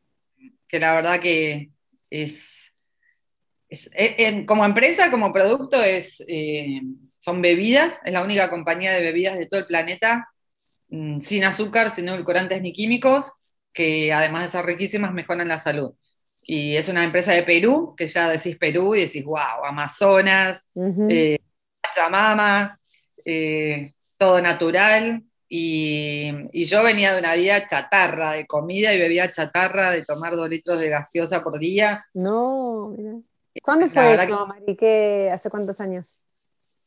[0.68, 1.70] que, la verdad que
[2.10, 2.72] es,
[4.46, 6.80] como empresa, como producto, es, eh,
[7.16, 10.28] son bebidas, es la única compañía de bebidas de todo el planeta,
[10.88, 13.32] mm, sin azúcar, sin edulcorantes ni químicos,
[13.72, 15.92] que además de ser riquísimas, mejoran la salud.
[16.42, 21.08] Y es una empresa de Perú, que ya decís Perú y decís, wow, Amazonas, uh
[24.18, 25.22] todo natural.
[25.48, 30.48] Y, yo venía de una vida chatarra, de comida y bebía chatarra, de tomar dos
[30.48, 32.04] litros de gaseosa por día.
[32.14, 33.18] No, mira.
[33.62, 34.76] ¿Cuándo fue eso, Mari?
[35.30, 36.14] ¿Hace cuántos años?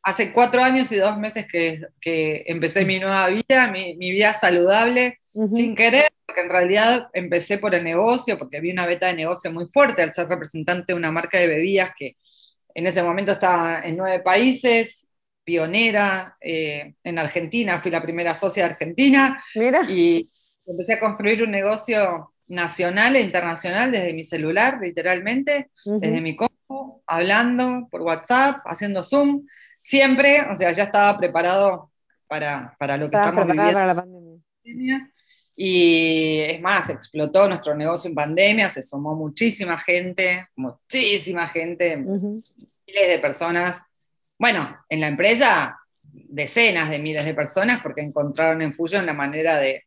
[0.03, 4.33] Hace cuatro años y dos meses que, que empecé mi nueva vida, mi, mi vida
[4.33, 5.19] saludable,
[5.51, 9.51] sin querer, porque en realidad empecé por el negocio, porque vi una beta de negocio
[9.51, 12.15] muy fuerte al ser representante de una marca de bebidas que
[12.73, 15.08] en ese momento estaba en nueve países,
[15.49, 19.43] pionera eh, en Argentina, fui la primera socia de Argentina
[19.89, 20.29] y
[20.67, 27.01] empecé a construir un negocio nacional e internacional desde mi celular, literalmente, desde mi compu,
[27.07, 29.47] hablando por WhatsApp, haciendo Zoom,
[29.81, 31.89] siempre, o sea, ya estaba preparado
[32.27, 33.73] para, lo que estamos viviendo.
[33.73, 35.09] Para la pandemia.
[35.55, 43.07] Y es más, explotó nuestro negocio en pandemia, se sumó muchísima gente, muchísima gente, miles
[43.07, 43.81] de personas
[44.39, 45.77] bueno, en la empresa
[46.11, 49.83] decenas de miles de personas porque encontraron en Fusion la manera de,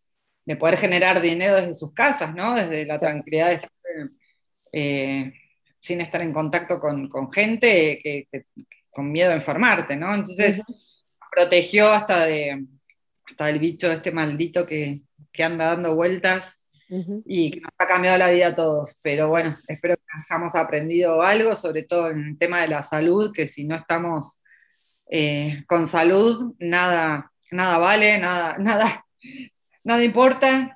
[0.58, 2.54] poder generar dinero desde sus casas, ¿no?
[2.54, 3.70] Desde la tranquilidad de estar,
[4.72, 5.32] eh,
[5.78, 8.28] sin estar en contacto con, gente que,
[8.90, 10.14] con miedo a enfermarte, ¿no?
[10.14, 10.62] Entonces,
[11.34, 12.66] protegió hasta, de,
[13.24, 15.00] hasta del bicho este maldito que,
[15.38, 16.60] anda dando vueltas
[17.24, 18.98] y que nos ha cambiado la vida a todos.
[19.02, 23.32] Pero bueno, espero que hayamos aprendido algo, sobre todo en el tema de la salud,
[23.32, 24.41] que si no estamos
[25.14, 29.04] eh, con salud nada, nada vale, nada, nada,
[29.84, 30.74] nada importa.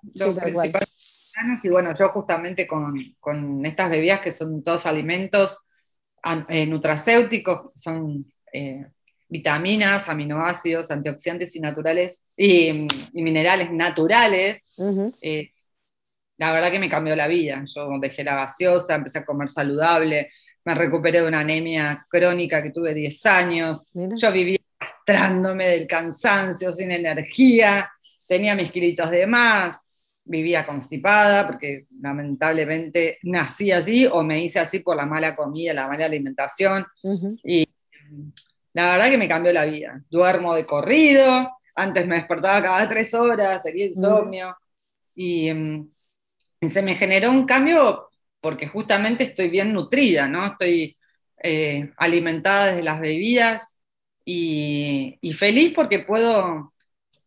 [1.62, 5.64] y bueno, yo justamente con, estas bebidas que son todos alimentos
[6.50, 8.86] eh, nutracéuticos, son eh,
[9.26, 14.66] vitaminas, aminoácidos, antioxidantes y naturales y, minerales naturales.
[16.36, 17.64] la verdad que me cambió la vida.
[17.74, 20.28] Yo dejé la gaseosa, empecé a comer saludable,
[20.66, 26.72] me recuperé de una anemia crónica que tuve 10 años, yo vivía arrastrándome del cansancio,
[26.72, 27.88] sin energía,
[28.26, 29.86] tenía mis kilitos de más,
[30.24, 35.86] vivía constipada porque lamentablemente nací así o me hice así por la mala comida, la
[35.86, 36.84] mala alimentación.
[37.44, 37.68] Y
[38.72, 40.02] la verdad que me cambió la vida.
[40.10, 44.56] Duermo de corrido, antes me despertaba cada tres horas, tenía insomnio.
[45.14, 45.90] y, mm,
[46.70, 50.46] se me generó un cambio porque justamente estoy bien nutrida, ¿no?
[50.46, 50.96] Estoy
[51.42, 53.78] eh, alimentada desde las bebidas
[54.24, 56.72] y, feliz porque puedo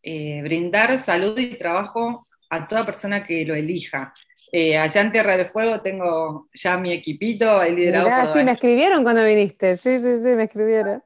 [0.01, 4.13] eh, brindar salud y trabajo a toda persona que lo elija.
[4.51, 8.33] Eh, allá en Tierra del Fuego tengo ya mi equipito, he liderado.
[8.33, 11.03] sí, me escribieron cuando viniste, sí, sí, sí, me escribieron.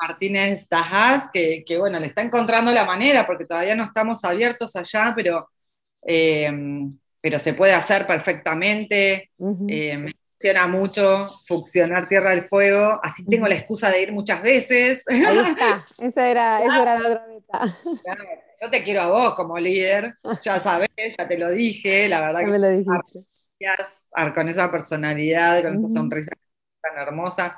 [0.00, 4.74] Martínez Tajás, que, que, bueno, le está encontrando la manera, porque todavía no estamos abiertos
[4.76, 5.48] allá, pero
[7.20, 9.30] pero se puede hacer perfectamente.
[9.68, 14.42] Eh, me funciona mucho funcionar Tierra del Fuego, así tengo la excusa de ir muchas
[14.42, 15.02] veces.
[15.08, 17.60] Ahí está, esa era, la otra meta.
[18.60, 22.40] yo te quiero a vos como líder, ya sabes, ya te lo dije, la verdad
[22.40, 23.26] que me lo dijiste.
[24.34, 26.32] con esa personalidad, con esa sonrisa
[26.80, 27.56] tan hermosa.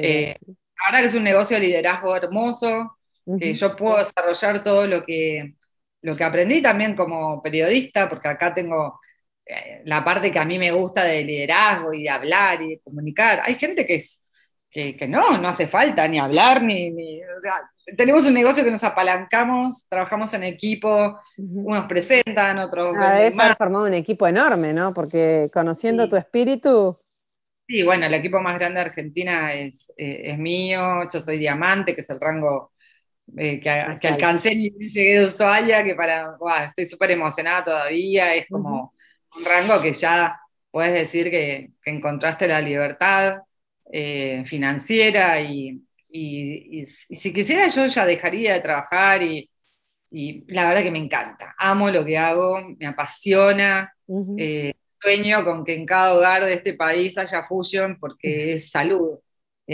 [0.00, 2.98] Eh, la verdad que es un negocio de liderazgo hermoso,
[3.38, 5.54] que yo puedo desarrollar todo lo que
[6.02, 9.00] lo que aprendí también como periodista, porque acá tengo
[9.46, 12.80] eh, la parte que a mí me gusta de liderazgo y de hablar y de
[12.80, 13.40] comunicar.
[13.44, 14.22] Hay gente que, es,
[14.70, 16.92] que, no, no hace falta ni hablar, ni,
[17.96, 22.96] tenemos un negocio que nos apalancamos, trabajamos en equipo, unos presentan, otros...
[22.98, 24.94] Ah, debes haber formado un equipo enorme, ¿no?
[24.94, 26.98] Porque conociendo tu espíritu...
[27.68, 31.94] Sí, bueno, el equipo más grande de Argentina es, eh, es mío, yo soy diamante,
[31.94, 32.71] que es el rango
[33.36, 36.36] eh, que, alcancé y llegué de Ushuaia, que para,
[36.68, 38.92] estoy súper emocionada todavía, es como
[39.36, 40.38] un rango que ya
[40.70, 43.38] puedes decir que, encontraste la libertad
[43.90, 49.48] eh, financiera y, si quisiera yo ya dejaría de trabajar y,
[50.48, 53.94] la verdad que me encanta, amo lo que hago, me apasiona,
[54.36, 59.18] eh, sueño con que en cada hogar de este país haya fusion porque es salud.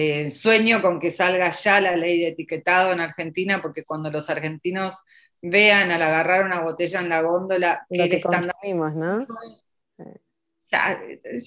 [0.00, 4.30] Eh, sueño con que salga ya la ley de etiquetado en Argentina, porque cuando los
[4.30, 5.02] argentinos
[5.42, 9.26] vean al agarrar una botella en la góndola que, que consumimos, ¿no?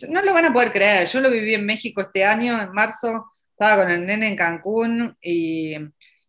[0.10, 1.08] no lo van a poder creer.
[1.08, 5.16] Yo lo viví en México este año, en marzo, estaba con el nene en Cancún
[5.22, 5.78] y,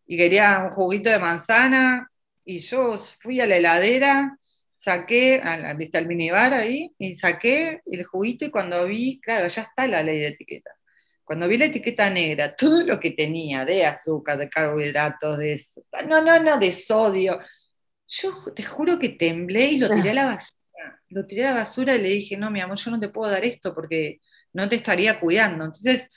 [0.07, 2.09] quería un juguito de manzana
[2.45, 4.39] y yo fui a la heladera,
[4.77, 5.43] saqué,
[5.77, 10.05] viste al minibar ahí, y saqué el juguito y cuando vi, claro, ya está la
[10.05, 10.71] ley de etiqueta.
[11.25, 15.61] Cuando vi la etiqueta negra, todo lo que tenía de azúcar, de carbohidratos, de...
[16.09, 17.41] No, no, no, de sodio.
[18.07, 21.01] Yo te juro que temblé y lo tiré a la basura.
[21.09, 23.31] Lo tiré a la basura y le dije, no, mi amor, yo no te puedo
[23.31, 24.21] dar esto porque
[24.53, 25.65] no te estaría cuidando.
[25.65, 26.09] Entonces,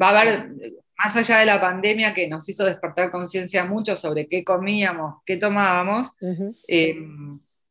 [0.00, 0.50] va a haber,
[0.98, 5.36] más allá de la pandemia que nos hizo despertar conciencia mucho sobre qué comíamos, qué
[5.36, 6.12] tomábamos,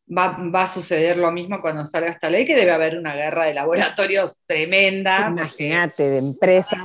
[0.08, 3.54] va, a suceder lo mismo cuando salga esta ley, que debe haber una guerra de
[3.54, 5.28] laboratorios tremenda.
[5.30, 6.80] Imagínate, de empresas.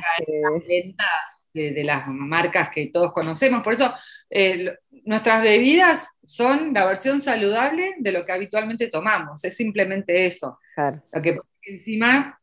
[1.52, 3.62] De, de, las marcas que todos conocemos.
[3.64, 3.92] Por eso,
[4.30, 4.72] eh,
[5.04, 9.42] nuestras bebidas son la versión saludable de lo que habitualmente tomamos.
[9.44, 10.58] Es simplemente eso.
[11.12, 12.40] Lo que encima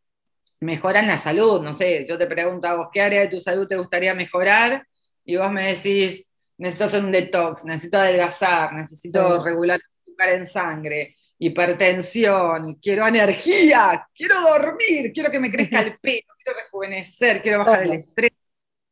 [0.60, 1.62] mejoran la salud.
[1.62, 4.86] No sé, yo te pregunto a vos, ¿qué área de tu salud te gustaría mejorar?
[5.24, 9.80] Y vos me decís, necesito hacer un detox, necesito adelgazar, necesito regular
[10.26, 17.42] en sangre, hipertensión, quiero energía, quiero dormir, quiero que me crezca el pelo, quiero rejuvenecer,
[17.42, 18.32] quiero bajar el estrés,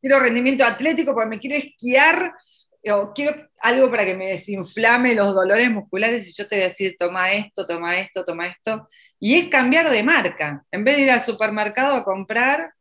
[0.00, 2.32] quiero rendimiento atlético porque me quiero esquiar
[2.92, 6.68] o quiero algo para que me desinflame los dolores musculares y yo te voy a
[6.68, 8.86] decir, toma esto, toma esto, toma esto.
[9.18, 10.64] Y es cambiar de marca.
[10.70, 12.72] En vez de ir al supermercado a comprar,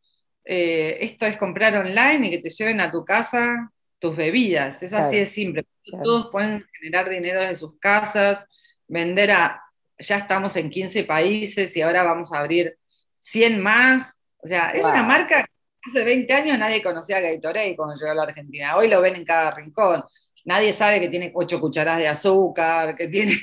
[0.43, 3.71] eh, esto es comprar online y que te lleven a tu casa
[4.05, 4.83] tus bebidas.
[4.83, 5.65] Es así de simple.
[6.03, 8.45] Todos pueden generar dinero de sus casas,
[8.87, 9.61] vender a,
[9.97, 12.77] ya estamos en 15 países y ahora vamos a abrir
[13.19, 14.17] 100 más.
[14.37, 18.11] O sea, es una marca que hace 20 años nadie conocía a Gatorade cuando llegó
[18.11, 18.77] a la Argentina.
[18.77, 20.03] Hoy lo ven en cada rincón.
[20.43, 23.37] Nadie sabe que tiene 8 cucharadas de azúcar, que tiene...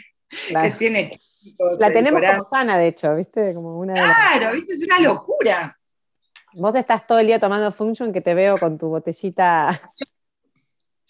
[0.49, 1.17] Que tiene
[1.79, 3.53] la tenemos como sana, de hecho, ¿viste?
[3.53, 4.73] Como una claro, ¿viste?
[4.73, 5.79] Es una locura.
[6.55, 9.81] Vos estás todo el día tomando Function que te veo con tu botellita.
[9.97, 10.07] Yo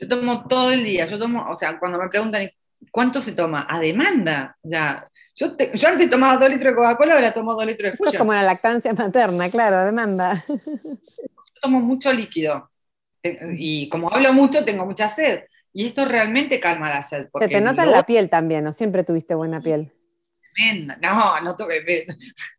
[0.08, 2.50] tomo todo el día, yo tomo, o sea, cuando me preguntan
[2.90, 4.56] cuánto se toma, a demanda.
[4.62, 8.14] Ya, yo, yo antes tomaba dos litros de Coca-Cola, ahora tomo dos litros de Fusion.
[8.14, 10.44] Es como la lactancia materna, claro, a demanda.
[10.48, 12.70] Yo tomo mucho líquido.
[13.56, 15.44] Y como hablo mucho, tengo mucha sed.
[15.72, 17.28] Y esto realmente calma la sed.
[17.38, 18.72] Se te nota en la piel también, ¿no?
[18.72, 19.92] Siempre tuviste buena piel.
[20.54, 20.98] Tremenda.
[21.00, 22.06] No, no tuve.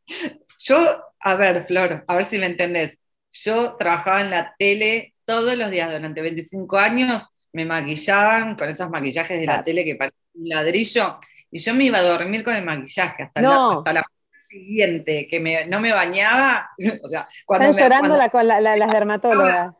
[0.57, 2.97] Yo, a ver, Flor, a ver si me entendés.
[3.31, 8.89] Yo trabajaba en la tele todos los días durante 25 años me maquillaban con esos
[8.89, 11.19] maquillajes de la tele que parecen un ladrillo,
[11.51, 14.03] y yo me iba a dormir con el maquillaje hasta, la, hasta la
[14.49, 16.69] siguiente, que me, no me bañaba.
[17.03, 19.73] o sea, cuando Están llorando las dermatólogas.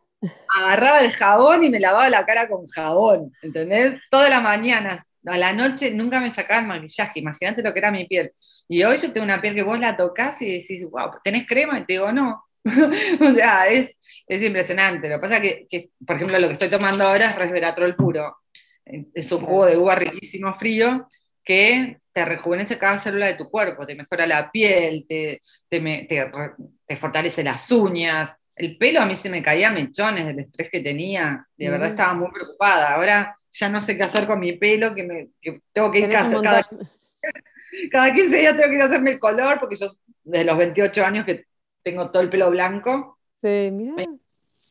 [0.57, 3.99] Agarraba el jabón y me lavaba la cara con jabón, ¿entendés?
[4.09, 4.99] Todas las mañanas.
[5.25, 8.31] A la noche nunca me sacaba el maquillaje, imagínate lo que era mi piel.
[8.67, 11.79] Y hoy yo tengo una piel que vos la tocas y decís, wow, ¿tenés crema?
[11.79, 12.43] Y te digo, no.
[13.19, 13.91] o sea, es,
[14.27, 15.09] es impresionante.
[15.09, 18.37] Lo que pasa es que, por ejemplo, lo que estoy tomando ahora es resveratrol puro.
[18.85, 21.07] Es un jugo de uva riquísimo frío
[21.43, 27.43] que te rejuvenece cada célula de tu cuerpo, te mejora la piel, te, te, fortalece
[27.43, 28.33] las uñas.
[28.55, 32.13] El pelo a mí se me caía mechones del estrés que tenía, de verdad estaba
[32.13, 32.93] muy preocupada.
[32.93, 35.29] Ahora ya no sé qué hacer con mi pelo, que, me,
[35.73, 36.69] tengo que ir cada, cada,
[37.91, 39.91] cada 15 días tengo que ir a hacerme el color, porque yo
[40.23, 41.45] desde los 28 años que
[41.83, 43.19] tengo todo el pelo blanco,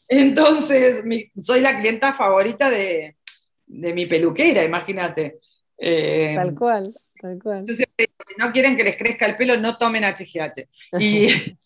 [0.09, 1.05] entonces,
[1.39, 3.17] soy la clienta favorita de,
[3.67, 5.39] mi peluquera, imagínate.
[5.77, 7.67] Eh, tal cual, tal cual.
[7.67, 7.85] si
[8.39, 10.69] no quieren que les crezca el pelo, no tomen HGH.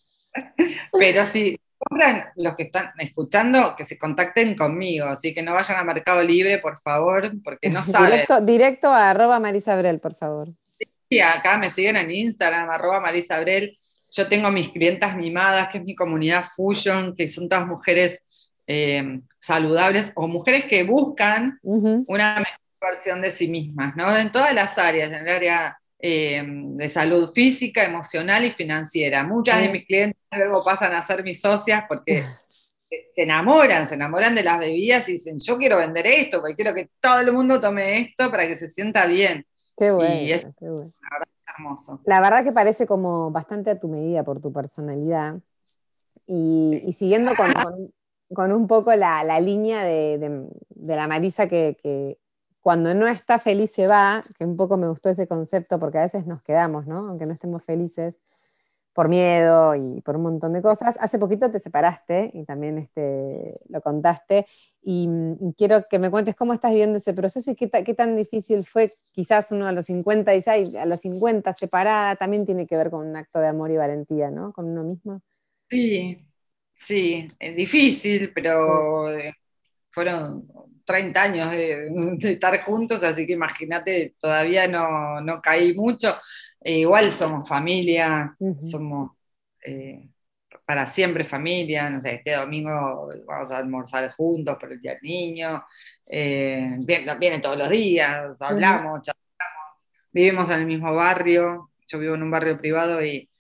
[0.93, 5.79] pero si compran los que están escuchando, que se contacten conmigo, así que no vayan
[5.79, 8.11] a Mercado Libre, por favor, porque no saben.
[8.11, 10.49] Directo, directo a arroba Marisabrel, por favor.
[11.09, 13.77] Sí, acá me siguen en Instagram, arroba Marisabrel.
[14.11, 18.21] Yo tengo mis clientas mimadas, que es mi comunidad Fusion, que son todas mujeres
[18.67, 24.17] eh, saludables o mujeres que buscan una mejor versión de sí mismas, ¿no?
[24.17, 29.23] En todas las áreas, en el área eh, de salud física, emocional y financiera.
[29.25, 32.23] Muchas de mis clientes luego pasan a ser mis socias porque
[32.89, 36.75] se enamoran, se enamoran de las bebidas y dicen, yo quiero vender esto, porque quiero
[36.75, 39.47] que todo el mundo tome esto para que se sienta bien.
[39.77, 40.93] Qué bueno, qué bueno
[41.57, 42.01] hermoso.
[42.05, 45.41] La verdad que parece como bastante a tu medida por tu personalidad.
[46.27, 47.33] Y, siguiendo
[48.29, 50.49] con, un poco la, línea de,
[50.85, 52.19] la Marisa que,
[52.61, 56.03] cuando no está feliz se va, que un poco me gustó ese concepto porque a
[56.03, 57.09] veces nos quedamos, ¿no?
[57.09, 58.17] Aunque no estemos felices
[58.93, 60.99] por miedo y por un montón de cosas.
[61.01, 64.47] Hace poquito te separaste y también este, lo contaste
[64.89, 65.09] y,
[65.57, 68.97] quiero que me cuentes cómo estás viviendo ese proceso y qué, qué, tan difícil fue
[69.11, 73.17] quizás uno a los 56, a los 50 separada, también tiene que ver con un
[73.17, 74.53] acto de amor y valentía, ¿no?
[74.53, 75.21] Con uno mismo.
[75.69, 76.25] Sí,
[76.77, 79.35] sí, es difícil, pero eh,
[79.91, 80.47] fueron
[80.85, 86.17] 30 años de, estar juntos, así que imagínate, todavía no, no caí mucho.
[86.61, 88.37] E igual somos familia,
[88.71, 89.17] somos,
[89.65, 90.11] eh,
[90.67, 95.03] para siempre familia, no sé, este domingo vamos a almorzar juntos por el día del
[95.03, 95.65] niño,
[96.09, 96.73] eh,
[97.19, 102.33] vienen, todos los días, hablamos, charlamos, vivimos en el mismo barrio, yo vivo en un
[102.33, 103.31] barrio privado y,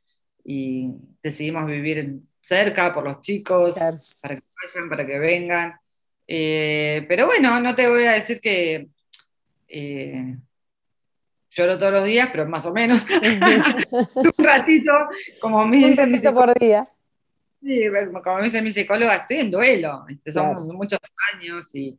[1.20, 3.74] decidimos vivir cerca por los chicos,
[4.20, 5.74] para que vayan, para que vengan.
[6.28, 8.86] Eh, pero bueno, no te voy a decir que
[9.66, 10.36] eh,
[11.50, 13.04] lloro todos los días, pero más o menos.
[14.14, 14.92] un ratito,
[15.40, 16.86] como me dicen mis por día.
[17.66, 17.82] Sí,
[18.22, 20.04] como me dice mi psicóloga, estoy en duelo.
[20.08, 21.00] Este, son muchos
[21.34, 21.98] años y,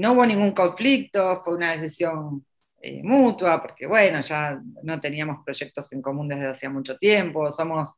[0.00, 2.44] no hubo ningún conflicto, fue una decisión
[2.82, 7.94] eh, mutua, porque bueno, ya no teníamos proyectos en común desde hacía mucho tiempo, somos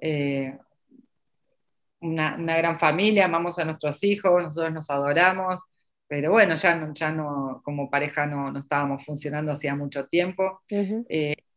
[0.00, 0.58] eh,
[2.00, 5.60] una, gran familia, amamos a nuestros hijos, nosotros nos adoramos,
[6.08, 10.62] pero bueno, ya no, ya no como pareja no, estábamos funcionando hacía mucho tiempo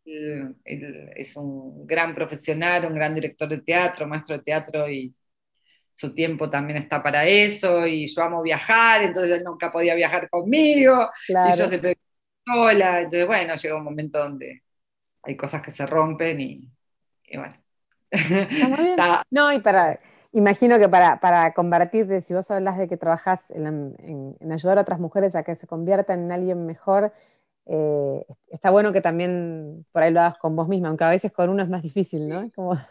[0.05, 5.11] es un gran profesional, un gran director de teatro, maestro de teatro y
[5.91, 10.29] su tiempo también está para eso y yo amo viajar, entonces él nunca podía viajar
[10.29, 11.97] conmigo y yo siempre
[12.45, 14.61] sola, entonces bueno, llega un momento donde
[15.23, 16.71] hay cosas que se rompen y,
[17.35, 17.55] bueno.
[19.31, 19.99] No, y para,
[20.31, 23.95] imagino que para, para, convertirte, si vos hablas de que trabajás en,
[24.39, 27.11] en ayudar a otras mujeres a que se conviertan en alguien mejor,
[27.67, 31.31] eh, está bueno que también por ahí lo hagas con vos misma, aunque a veces
[31.31, 32.51] con uno es más difícil, ¿no?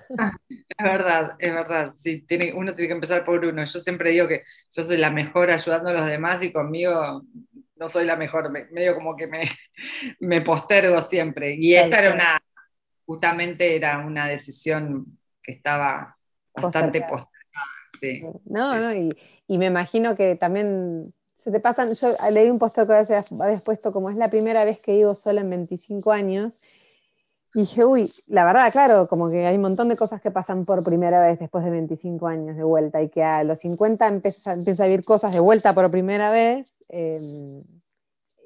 [0.77, 1.93] Es verdad, es verdad.
[1.97, 3.64] Sí, tiene, uno tiene que empezar por uno.
[3.64, 7.22] Yo siempre digo que yo soy la mejor ayudando a los demás y conmigo
[7.77, 8.51] no soy la mejor.
[8.51, 9.43] medio como que me,
[10.20, 11.55] me postergo siempre.
[11.55, 12.43] Y esta era una,
[13.07, 16.16] justamente era una decisión que estaba
[16.55, 17.31] bastante postergada.
[18.01, 18.22] Sí.
[18.47, 19.16] No, no, y,
[19.47, 21.14] y me imagino que también
[21.45, 22.92] se te pasan, yo leí un post que
[23.38, 26.59] habías puesto como es la primera vez que vivo sola en 25 años,
[27.55, 30.64] y dije, uy, la verdad, claro, como que hay un montón de cosas que pasan
[30.64, 34.53] por primera vez después de 25 años de vuelta, y que a los 50 empieza,
[34.53, 36.82] a vivir cosas de vuelta por primera vez.
[36.88, 37.62] Em,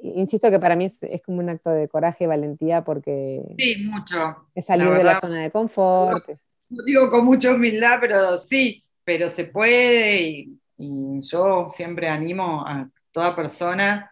[0.03, 4.49] insisto que para mí es, como un acto de coraje y valentía porque sí, mucho.
[4.55, 6.28] es salir de la zona de confort.
[6.68, 12.64] No digo con mucha humildad, pero sí, pero se puede y y yo siempre animo
[12.66, 14.11] a toda persona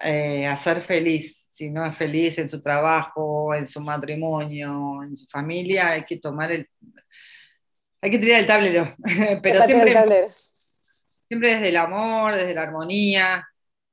[0.00, 1.48] eh, a ser feliz.
[1.50, 6.18] Si no es feliz en su trabajo, en su matrimonio, en su familia, hay que
[6.18, 6.68] tomar el.
[8.00, 8.94] Hay que tirar el tablero.
[9.42, 10.28] Pero siempre,
[11.26, 13.48] siempre desde el amor, desde la armonía,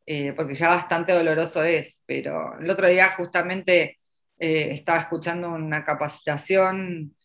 [0.06, 2.04] eh, porque ya bastante doloroso es.
[2.06, 3.98] Pero el otro día justamente
[4.38, 7.16] eh, estaba escuchando una capacitación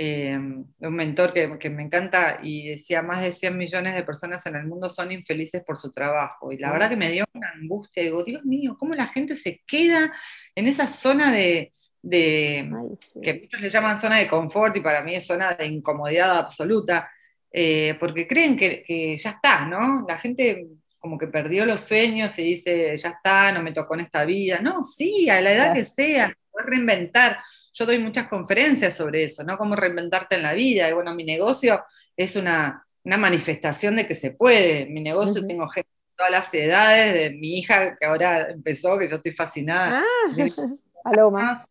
[0.00, 4.54] eh, un mentor que, me encanta y decía, más de 100 millones de personas en
[4.54, 6.52] el mundo son infelices por su trabajo.
[6.52, 9.60] Y la verdad que me dio una angustia, digo, Dios mío, ¿cómo la gente se
[9.66, 10.12] queda
[10.54, 11.72] en esa zona de,
[12.08, 17.10] que muchos le llaman zona de confort y para mí es zona de incomodidad absoluta,
[17.50, 20.04] eh, porque creen que, ya está, ¿no?
[20.06, 20.64] La gente
[21.00, 24.60] como que perdió los sueños y dice, ya está, no me tocó en esta vida.
[24.60, 27.38] No, sí, a la edad que sea, puedes reinventar
[27.78, 29.56] yo doy muchas conferencias sobre eso, ¿no?
[29.56, 30.88] Cómo reinventarte en la vida.
[30.88, 31.84] Y bueno, mi negocio
[32.16, 34.86] es una, manifestación de que se puede.
[34.86, 39.06] Mi negocio tengo gente de todas las edades, de mi hija que ahora empezó, que
[39.06, 40.02] yo estoy fascinada.
[40.02, 40.34] Ah,
[41.04, 41.64] Paloma.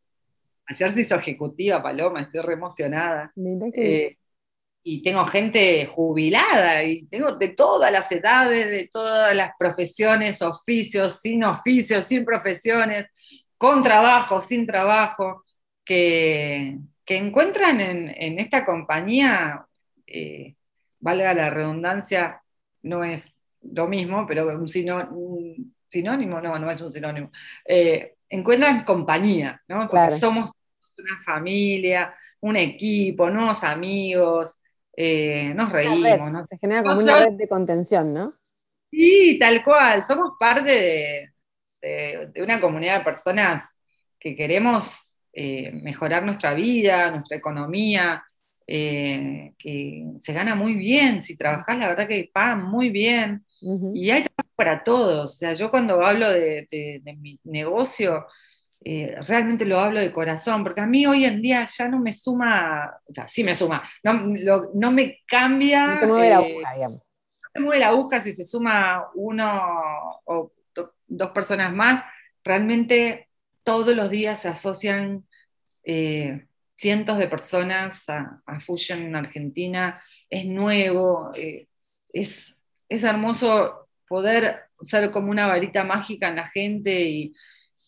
[0.65, 3.31] Ayer se hizo ejecutiva, Paloma, estoy re emocionada.
[3.73, 4.17] Eh,
[4.83, 11.19] y tengo gente jubilada, y tengo de todas las edades, de todas las profesiones, oficios,
[11.19, 13.07] sin oficios, sin profesiones,
[13.57, 15.43] con trabajo, sin trabajo
[15.87, 19.65] que, encuentran en, esta compañía,
[20.05, 20.55] eh,
[20.99, 22.41] valga la redundancia,
[22.83, 27.31] no es lo mismo, pero un, sinónimo, no, no es un sinónimo,
[27.65, 29.87] eh, encuentran compañía, ¿no?
[29.87, 30.51] Porque somos
[30.97, 34.59] una familia, un equipo, nuevos amigos,
[34.95, 36.31] eh, nos reímos.
[36.31, 36.45] ¿no?
[36.45, 38.33] Se genera como una red de contención, ¿no?
[38.91, 41.31] Sí, tal cual, somos parte
[41.81, 43.69] de una comunidad de personas
[44.19, 45.06] que queremos
[45.39, 48.25] eh, mejorar nuestra vida, nuestra economía,
[48.65, 53.45] eh, que se gana muy bien, si trabajas la verdad que pagan muy bien
[53.93, 55.31] y hay trabajo para todos.
[55.31, 58.25] O sea, yo cuando hablo de, mi negocio,
[58.83, 62.13] eh, realmente lo hablo de corazón, porque a mí hoy en día ya no me
[62.13, 64.13] suma, o sea, sí me suma, no,
[64.73, 65.99] no me cambia.
[66.01, 67.11] No mueve la aguja, digamos.
[67.43, 69.61] No me mueve la aguja si se suma uno
[70.25, 70.51] o
[71.05, 72.03] dos personas más,
[72.43, 73.26] realmente
[73.67, 75.25] todos los días se asocian
[75.83, 81.67] eh, cientos de personas a, Fusion en Argentina, es nuevo, eh,
[82.13, 82.55] es,
[82.87, 87.33] es hermoso poder ser como una varita mágica en la gente y,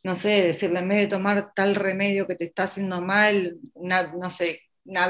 [0.04, 4.30] no sé, decirle, en vez de tomar tal remedio que te está haciendo mal, no
[4.30, 5.08] sé, una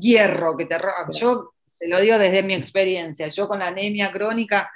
[0.00, 0.78] hierro que te
[1.12, 3.28] Yo te lo digo desde mi experiencia.
[3.28, 4.70] Yo con la anemia crónica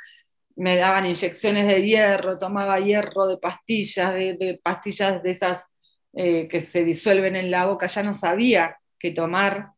[0.57, 5.69] me daban inyecciones de hierro, tomaba hierro de pastillas, de, pastillas de esas
[6.13, 9.71] eh, que se disuelven en la boca, ya no sabía qué tomar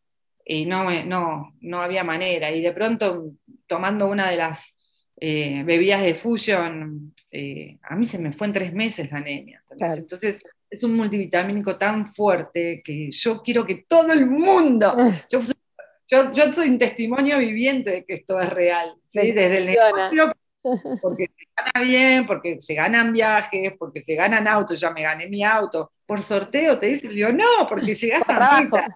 [0.44, 2.50] y no, no, no había manera.
[2.50, 3.32] Y de pronto,
[3.66, 4.74] tomando una de las
[5.20, 9.62] eh, bebidas de Fusion, eh, a mí se me fue en tres meses la anemia.
[9.78, 14.96] Entonces, es un multivitamínico tan fuerte que yo quiero que todo el mundo,
[15.30, 15.40] yo,
[16.08, 20.32] yo, soy un testimonio viviente de que esto es real, desde el negocio,
[21.00, 25.26] porque se gana bien, porque se ganan viajes, porque se ganan autos, ya me gané
[25.28, 28.94] mi auto, por sorteo te dicen, yo no, porque llegas a metas.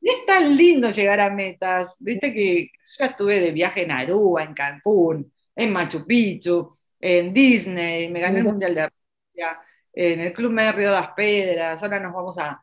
[0.00, 4.44] Y es tan lindo llegar a metas, viste que yo estuve de viaje en Aruba,
[4.44, 6.70] en Cancún, en Machu Picchu,
[7.00, 9.60] en Disney, me gané el Mundial de Rusia,
[9.92, 12.60] en el Club Medio Río das Pedras, ahora nos vamos a,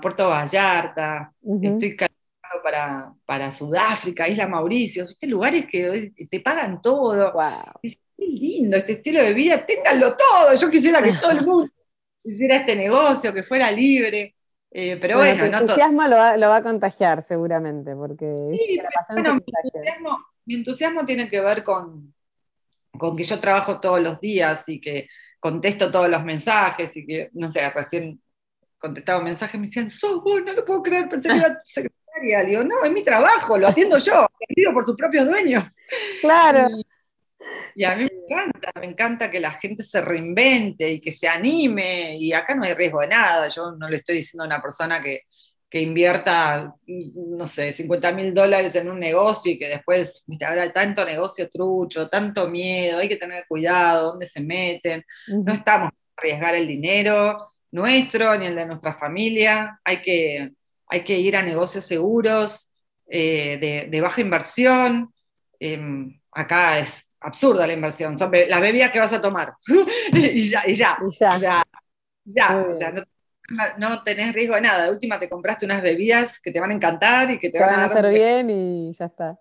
[0.00, 1.96] Puerto Vallarta, estoy
[2.66, 5.28] para, para Sudáfrica, Isla Mauricio, ¿viste?
[5.28, 7.32] lugares que te pagan todo.
[7.80, 10.52] Es lindo este estilo de vida, ténganlo todo.
[10.52, 11.70] Yo quisiera que todo el mundo
[12.24, 14.34] hiciera este negocio, que fuera libre.
[14.72, 20.18] Eh, pero bueno, bueno entusiasmo lo, va, lo, va, a contagiar seguramente, porque mi, entusiasmo,
[20.44, 22.12] mi, entusiasmo, tiene que ver con,
[22.98, 25.06] con que yo trabajo todos los días y que
[25.38, 28.20] contesto todos los mensajes y que, no sé, recién
[28.76, 32.05] contestaba un mensaje me decían, sos vos, no lo puedo creer, pensé que era secretaria.
[32.20, 35.64] Digo, no, es mi trabajo, lo atiendo yo, vivo por sus propios dueños.
[36.20, 36.68] Claro.
[37.74, 41.28] Y, a mí me encanta, me encanta que la gente se reinvente y que se
[41.28, 44.62] anime, y acá no hay riesgo de nada, yo no le estoy diciendo a una
[44.62, 45.22] persona que,
[45.68, 51.04] que invierta, no sé, 50 mil dólares en un negocio y que después, habrá tanto
[51.04, 56.54] negocio trucho, tanto miedo, hay que tener cuidado, dónde se meten, no estamos a arriesgar
[56.54, 57.36] el dinero
[57.76, 60.52] nuestro ni el de nuestra familia, hay que,
[60.88, 62.68] hay que ir a negocios seguros,
[63.08, 65.12] eh, de, baja inversión,
[65.58, 69.54] em, acá es absurda la inversión, son las bebidas que vas a tomar,
[70.12, 70.98] y ya, y ya,
[71.40, 71.62] ya,
[72.24, 73.02] ya, no
[73.78, 74.84] no tenés riesgo de nada.
[74.84, 77.74] De última te compraste unas bebidas que te van a encantar y que te, van,
[77.74, 79.38] a hacer bien y ya está.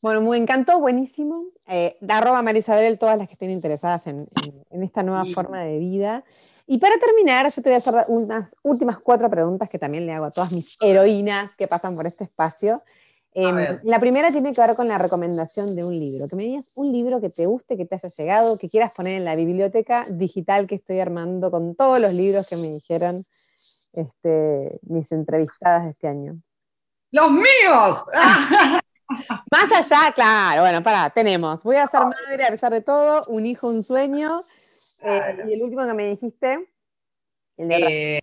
[0.00, 1.44] Bueno, me encantó, buenísimo.
[1.68, 4.26] Eh, arroba Marisabel, todas las que estén interesadas en,
[4.70, 6.24] esta nueva forma de vida.
[6.72, 10.12] Y para terminar, yo te voy a hacer unas últimas cuatro preguntas que también le
[10.12, 12.84] hago a todas mis heroínas que pasan por este espacio.
[13.34, 16.28] Em, la primera tiene que ver con la recomendación de un libro.
[16.28, 19.14] Que me digas un libro que te guste, que te haya llegado, que quieras poner
[19.14, 23.26] en la biblioteca digital que estoy armando con todos los libros que me dijeron
[23.92, 26.40] este, mis entrevistadas de este año.
[27.10, 28.04] ¡Los míos!
[29.50, 31.64] Más allá, claro, bueno, para, tenemos.
[31.64, 34.44] Voy a ser madre a pesar de todo, un hijo, un sueño.
[35.02, 36.68] Eh, y el último que me dijiste,
[37.56, 38.22] el de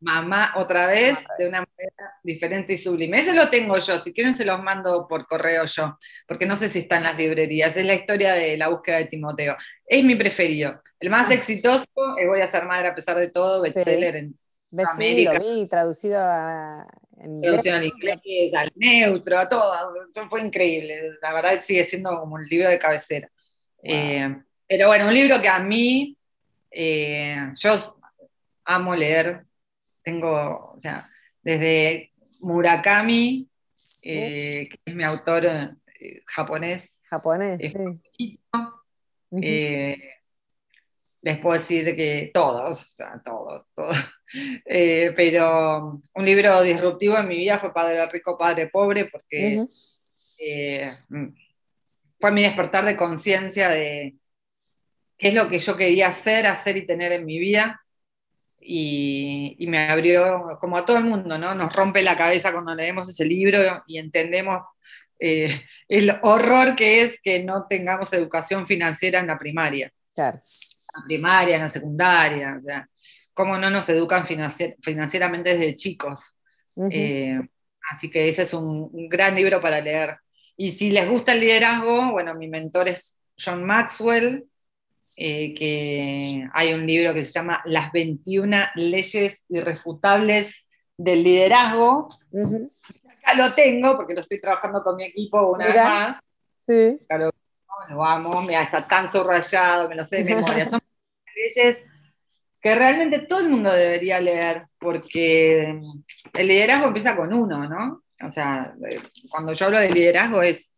[0.00, 3.18] mamá otra vez de una manera diferente y sublime.
[3.18, 6.68] Ese lo tengo yo, si quieren se los mando por correo yo, porque no sé
[6.68, 7.76] si está en las librerías.
[7.76, 9.56] Es la historia de la búsqueda de Timoteo.
[9.86, 10.80] Es mi preferido.
[11.00, 11.34] El más ah.
[11.34, 11.84] exitoso
[12.16, 14.38] es Voy a ser madre a pesar de todo, bestseller en
[14.86, 15.34] América.
[15.34, 16.86] Lo vi, traducido a,
[17.18, 19.74] en traducido al inglés, al neutro, a todo.
[20.28, 21.00] Fue increíble.
[21.22, 23.28] La verdad sigue siendo como un libro de cabecera.
[23.82, 26.17] Eh, pero bueno, un libro que a mí,
[26.70, 28.00] eh, yo
[28.64, 29.44] amo leer,
[30.02, 31.10] tengo, o sea,
[31.42, 33.48] desde Murakami,
[34.02, 36.90] eh, que es mi autor eh, japonés.
[37.04, 37.72] Japonés,
[38.16, 38.40] sí.
[41.20, 43.96] Les puedo decir que todos, o sea, todos, todos.
[45.16, 49.64] pero un libro disruptivo en mi vida fue Padre Rico, Padre Pobre, porque
[52.20, 54.17] fue mi despertar de conciencia de
[55.18, 57.82] qué es lo que yo quería hacer, hacer y tener en mi vida
[58.60, 61.54] y, me abrió, como a todo el mundo, ¿no?
[61.54, 64.62] Nos rompe la cabeza cuando leemos ese libro y entendemos
[65.18, 69.92] eh, el horror que es que no tengamos educación financiera en la primaria.
[70.14, 70.38] Claro.
[70.38, 72.88] En la primaria, en la secundaria, o sea,
[73.32, 76.36] cómo no nos educan financieramente desde chicos.
[76.90, 77.40] Eh,
[77.90, 80.16] así que ese es un, un gran libro para leer.
[80.56, 84.44] Y si les gusta el liderazgo, bueno, mi mentor es John Maxwell,
[85.20, 90.64] eh, que hay un libro que se llama Las 21 leyes irrefutables
[90.96, 92.06] del liderazgo.
[92.30, 96.20] Acá lo tengo porque lo estoy trabajando con mi equipo una vez más.
[96.68, 97.00] Sí.
[97.02, 97.30] Acá lo,
[97.96, 100.64] vamos, mira, está tan subrayado, me lo sé de memoria.
[100.66, 100.80] Son
[101.34, 101.82] leyes
[102.60, 105.80] que realmente todo el mundo debería leer porque
[106.32, 108.04] el liderazgo empieza con uno, ¿no?
[108.24, 110.70] O sea, eh, cuando yo hablo de liderazgo es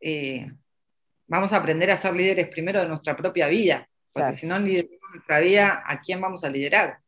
[0.00, 0.50] eh,
[1.26, 5.10] vamos a aprender a ser líderes primero de nuestra propia vida, porque si no lideramos
[5.14, 6.98] nuestra vida, ¿a quién vamos a liderar?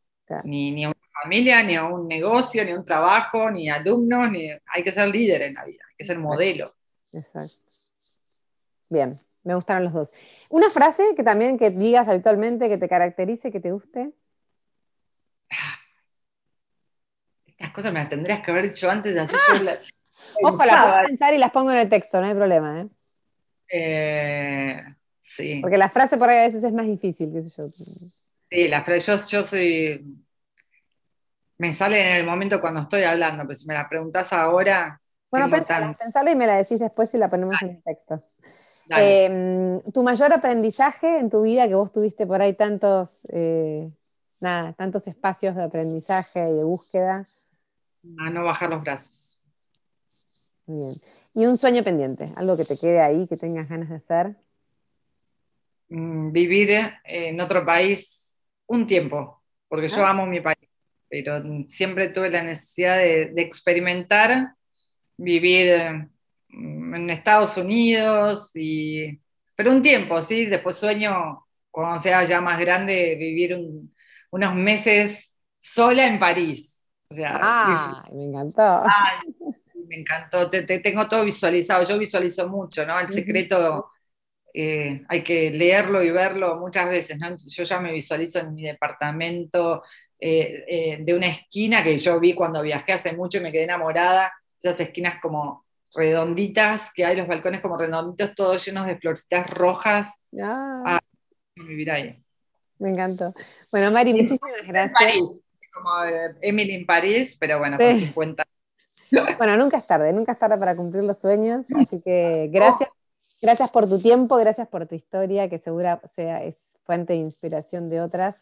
[0.43, 4.49] Ni, a una familia, ni a un negocio, ni a un trabajo, ni alumnos, ni
[4.49, 6.73] hay que ser líder en la vida, hay que ser modelo.
[7.13, 7.71] Exacto.
[8.89, 10.11] Bien, me gustaron los dos.
[10.49, 14.11] Una frase que también que digas habitualmente, que te caracterice, que te guste.
[17.45, 19.77] Estas cosas me las tendrías que haber dicho antes de hacer la...
[20.43, 22.81] Ojo, las pensar y las pongo en el texto, no hay problema.
[22.81, 22.87] ¿eh?
[23.69, 24.81] Eh,
[25.21, 25.59] sí.
[25.61, 27.69] Porque la frase por ahí a veces es más difícil, qué sé yo.
[28.49, 30.05] Sí, la frase, yo, yo soy.
[31.57, 35.01] Me sale en el momento cuando estoy hablando, pero si me la preguntas ahora.
[35.31, 38.23] Bueno, pensala, y me la decís después si la ponemos en el texto.
[38.89, 43.89] Em, tu mayor aprendizaje en tu vida, que vos tuviste por ahí tantos, eh,
[44.39, 47.25] nada, tantos espacios de aprendizaje y de búsqueda.
[48.19, 49.41] A no bajar los brazos.
[50.67, 51.01] Muy bien.
[51.35, 54.37] Y un sueño pendiente, algo que te quede ahí, que tengas ganas de hacer.
[55.89, 56.71] Mm, vivir
[57.03, 58.33] en otro país
[58.67, 60.11] un tiempo, porque yo ah.
[60.11, 60.69] amo mi país,
[61.09, 64.55] pero siempre tuve la necesidad de, experimentar,
[65.17, 66.07] vivir
[66.47, 69.19] mm, en Estados Unidos, y,
[69.57, 70.45] pero un tiempo, ¿sí?
[70.45, 73.59] Después sueño, cuando sea ya más grande, vivir
[74.31, 76.85] unos meses sola en París.
[77.27, 78.85] ah, me encantó
[79.87, 82.99] me encantó, te, tengo todo visualizado, yo visualizo mucho, ¿no?
[82.99, 83.91] El secreto
[84.53, 87.35] eh, hay que leerlo y verlo muchas veces, ¿no?
[87.35, 89.83] Yo ya me visualizo en mi departamento
[90.17, 93.63] eh, eh, de una esquina que yo vi cuando viajé hace mucho y me quedé
[93.63, 99.49] enamorada, esas esquinas como redonditas, que hay los balcones como redonditos, todos llenos de florcitas
[99.49, 100.13] rojas.
[100.41, 100.99] Ah.
[101.55, 102.23] vivir ahí.
[102.79, 103.33] Me encantó.
[103.71, 105.13] Bueno, Mari, muchísimas gracias.
[105.73, 105.89] como
[106.41, 108.45] Emily en París, pero bueno, con 50
[109.37, 112.89] Bueno, nunca es tarde, nunca es tarde para cumplir los sueños, así que gracias.
[113.41, 117.89] Gracias por tu tiempo, gracias por tu historia, que segura sea, es fuente de inspiración
[117.89, 118.41] de otras.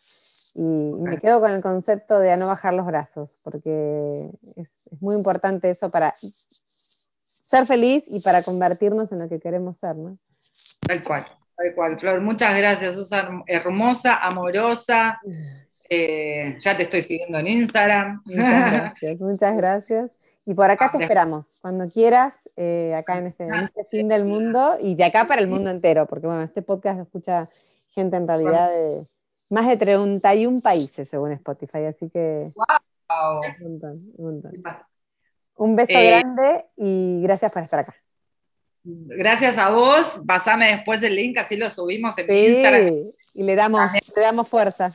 [0.56, 4.70] Y, me quedo con el concepto de a no bajar los brazos, porque es,
[5.02, 6.16] muy importante eso para
[7.42, 10.18] ser feliz y para convertirnos en lo que queremos ser, ¿no?
[10.82, 11.26] Tal cual,
[11.58, 12.00] tal cual.
[12.00, 15.20] Flor, muchas gracias, Susan, hermosa, amorosa.
[15.90, 18.22] Eh, ya te estoy siguiendo en Instagram.
[18.26, 19.20] Muchas gracias.
[19.20, 20.12] Muchas gracias.
[20.46, 24.78] Y por acá te esperamos, cuando quieras, eh, acá en este, este, fin del mundo
[24.80, 27.50] y de acá para el mundo entero, porque bueno, este podcast lo escucha
[27.92, 29.06] gente en realidad de
[29.50, 32.52] más de 31 países según Spotify, así que...
[32.56, 33.42] ¡Wow!
[33.42, 34.64] Un montón, un montón.
[35.56, 37.96] Un beso eh, grande y gracias por estar acá.
[38.84, 43.12] Gracias a vos, pasame después el link, así lo subimos en Instagram.
[43.34, 44.92] Y le damos, le damos fuerza.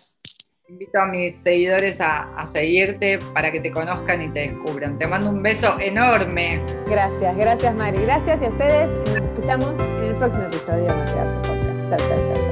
[0.69, 4.99] Invito a mis seguidores a, seguirte para que te conozcan y te descubran.
[4.99, 6.61] Te mando un beso enorme.
[6.87, 8.03] Gracias, gracias Mari.
[8.03, 8.91] Gracias y a ustedes.
[8.91, 11.89] Nos escuchamos en el próximo episodio de Podcast.
[11.89, 12.48] Chao, chao, chao.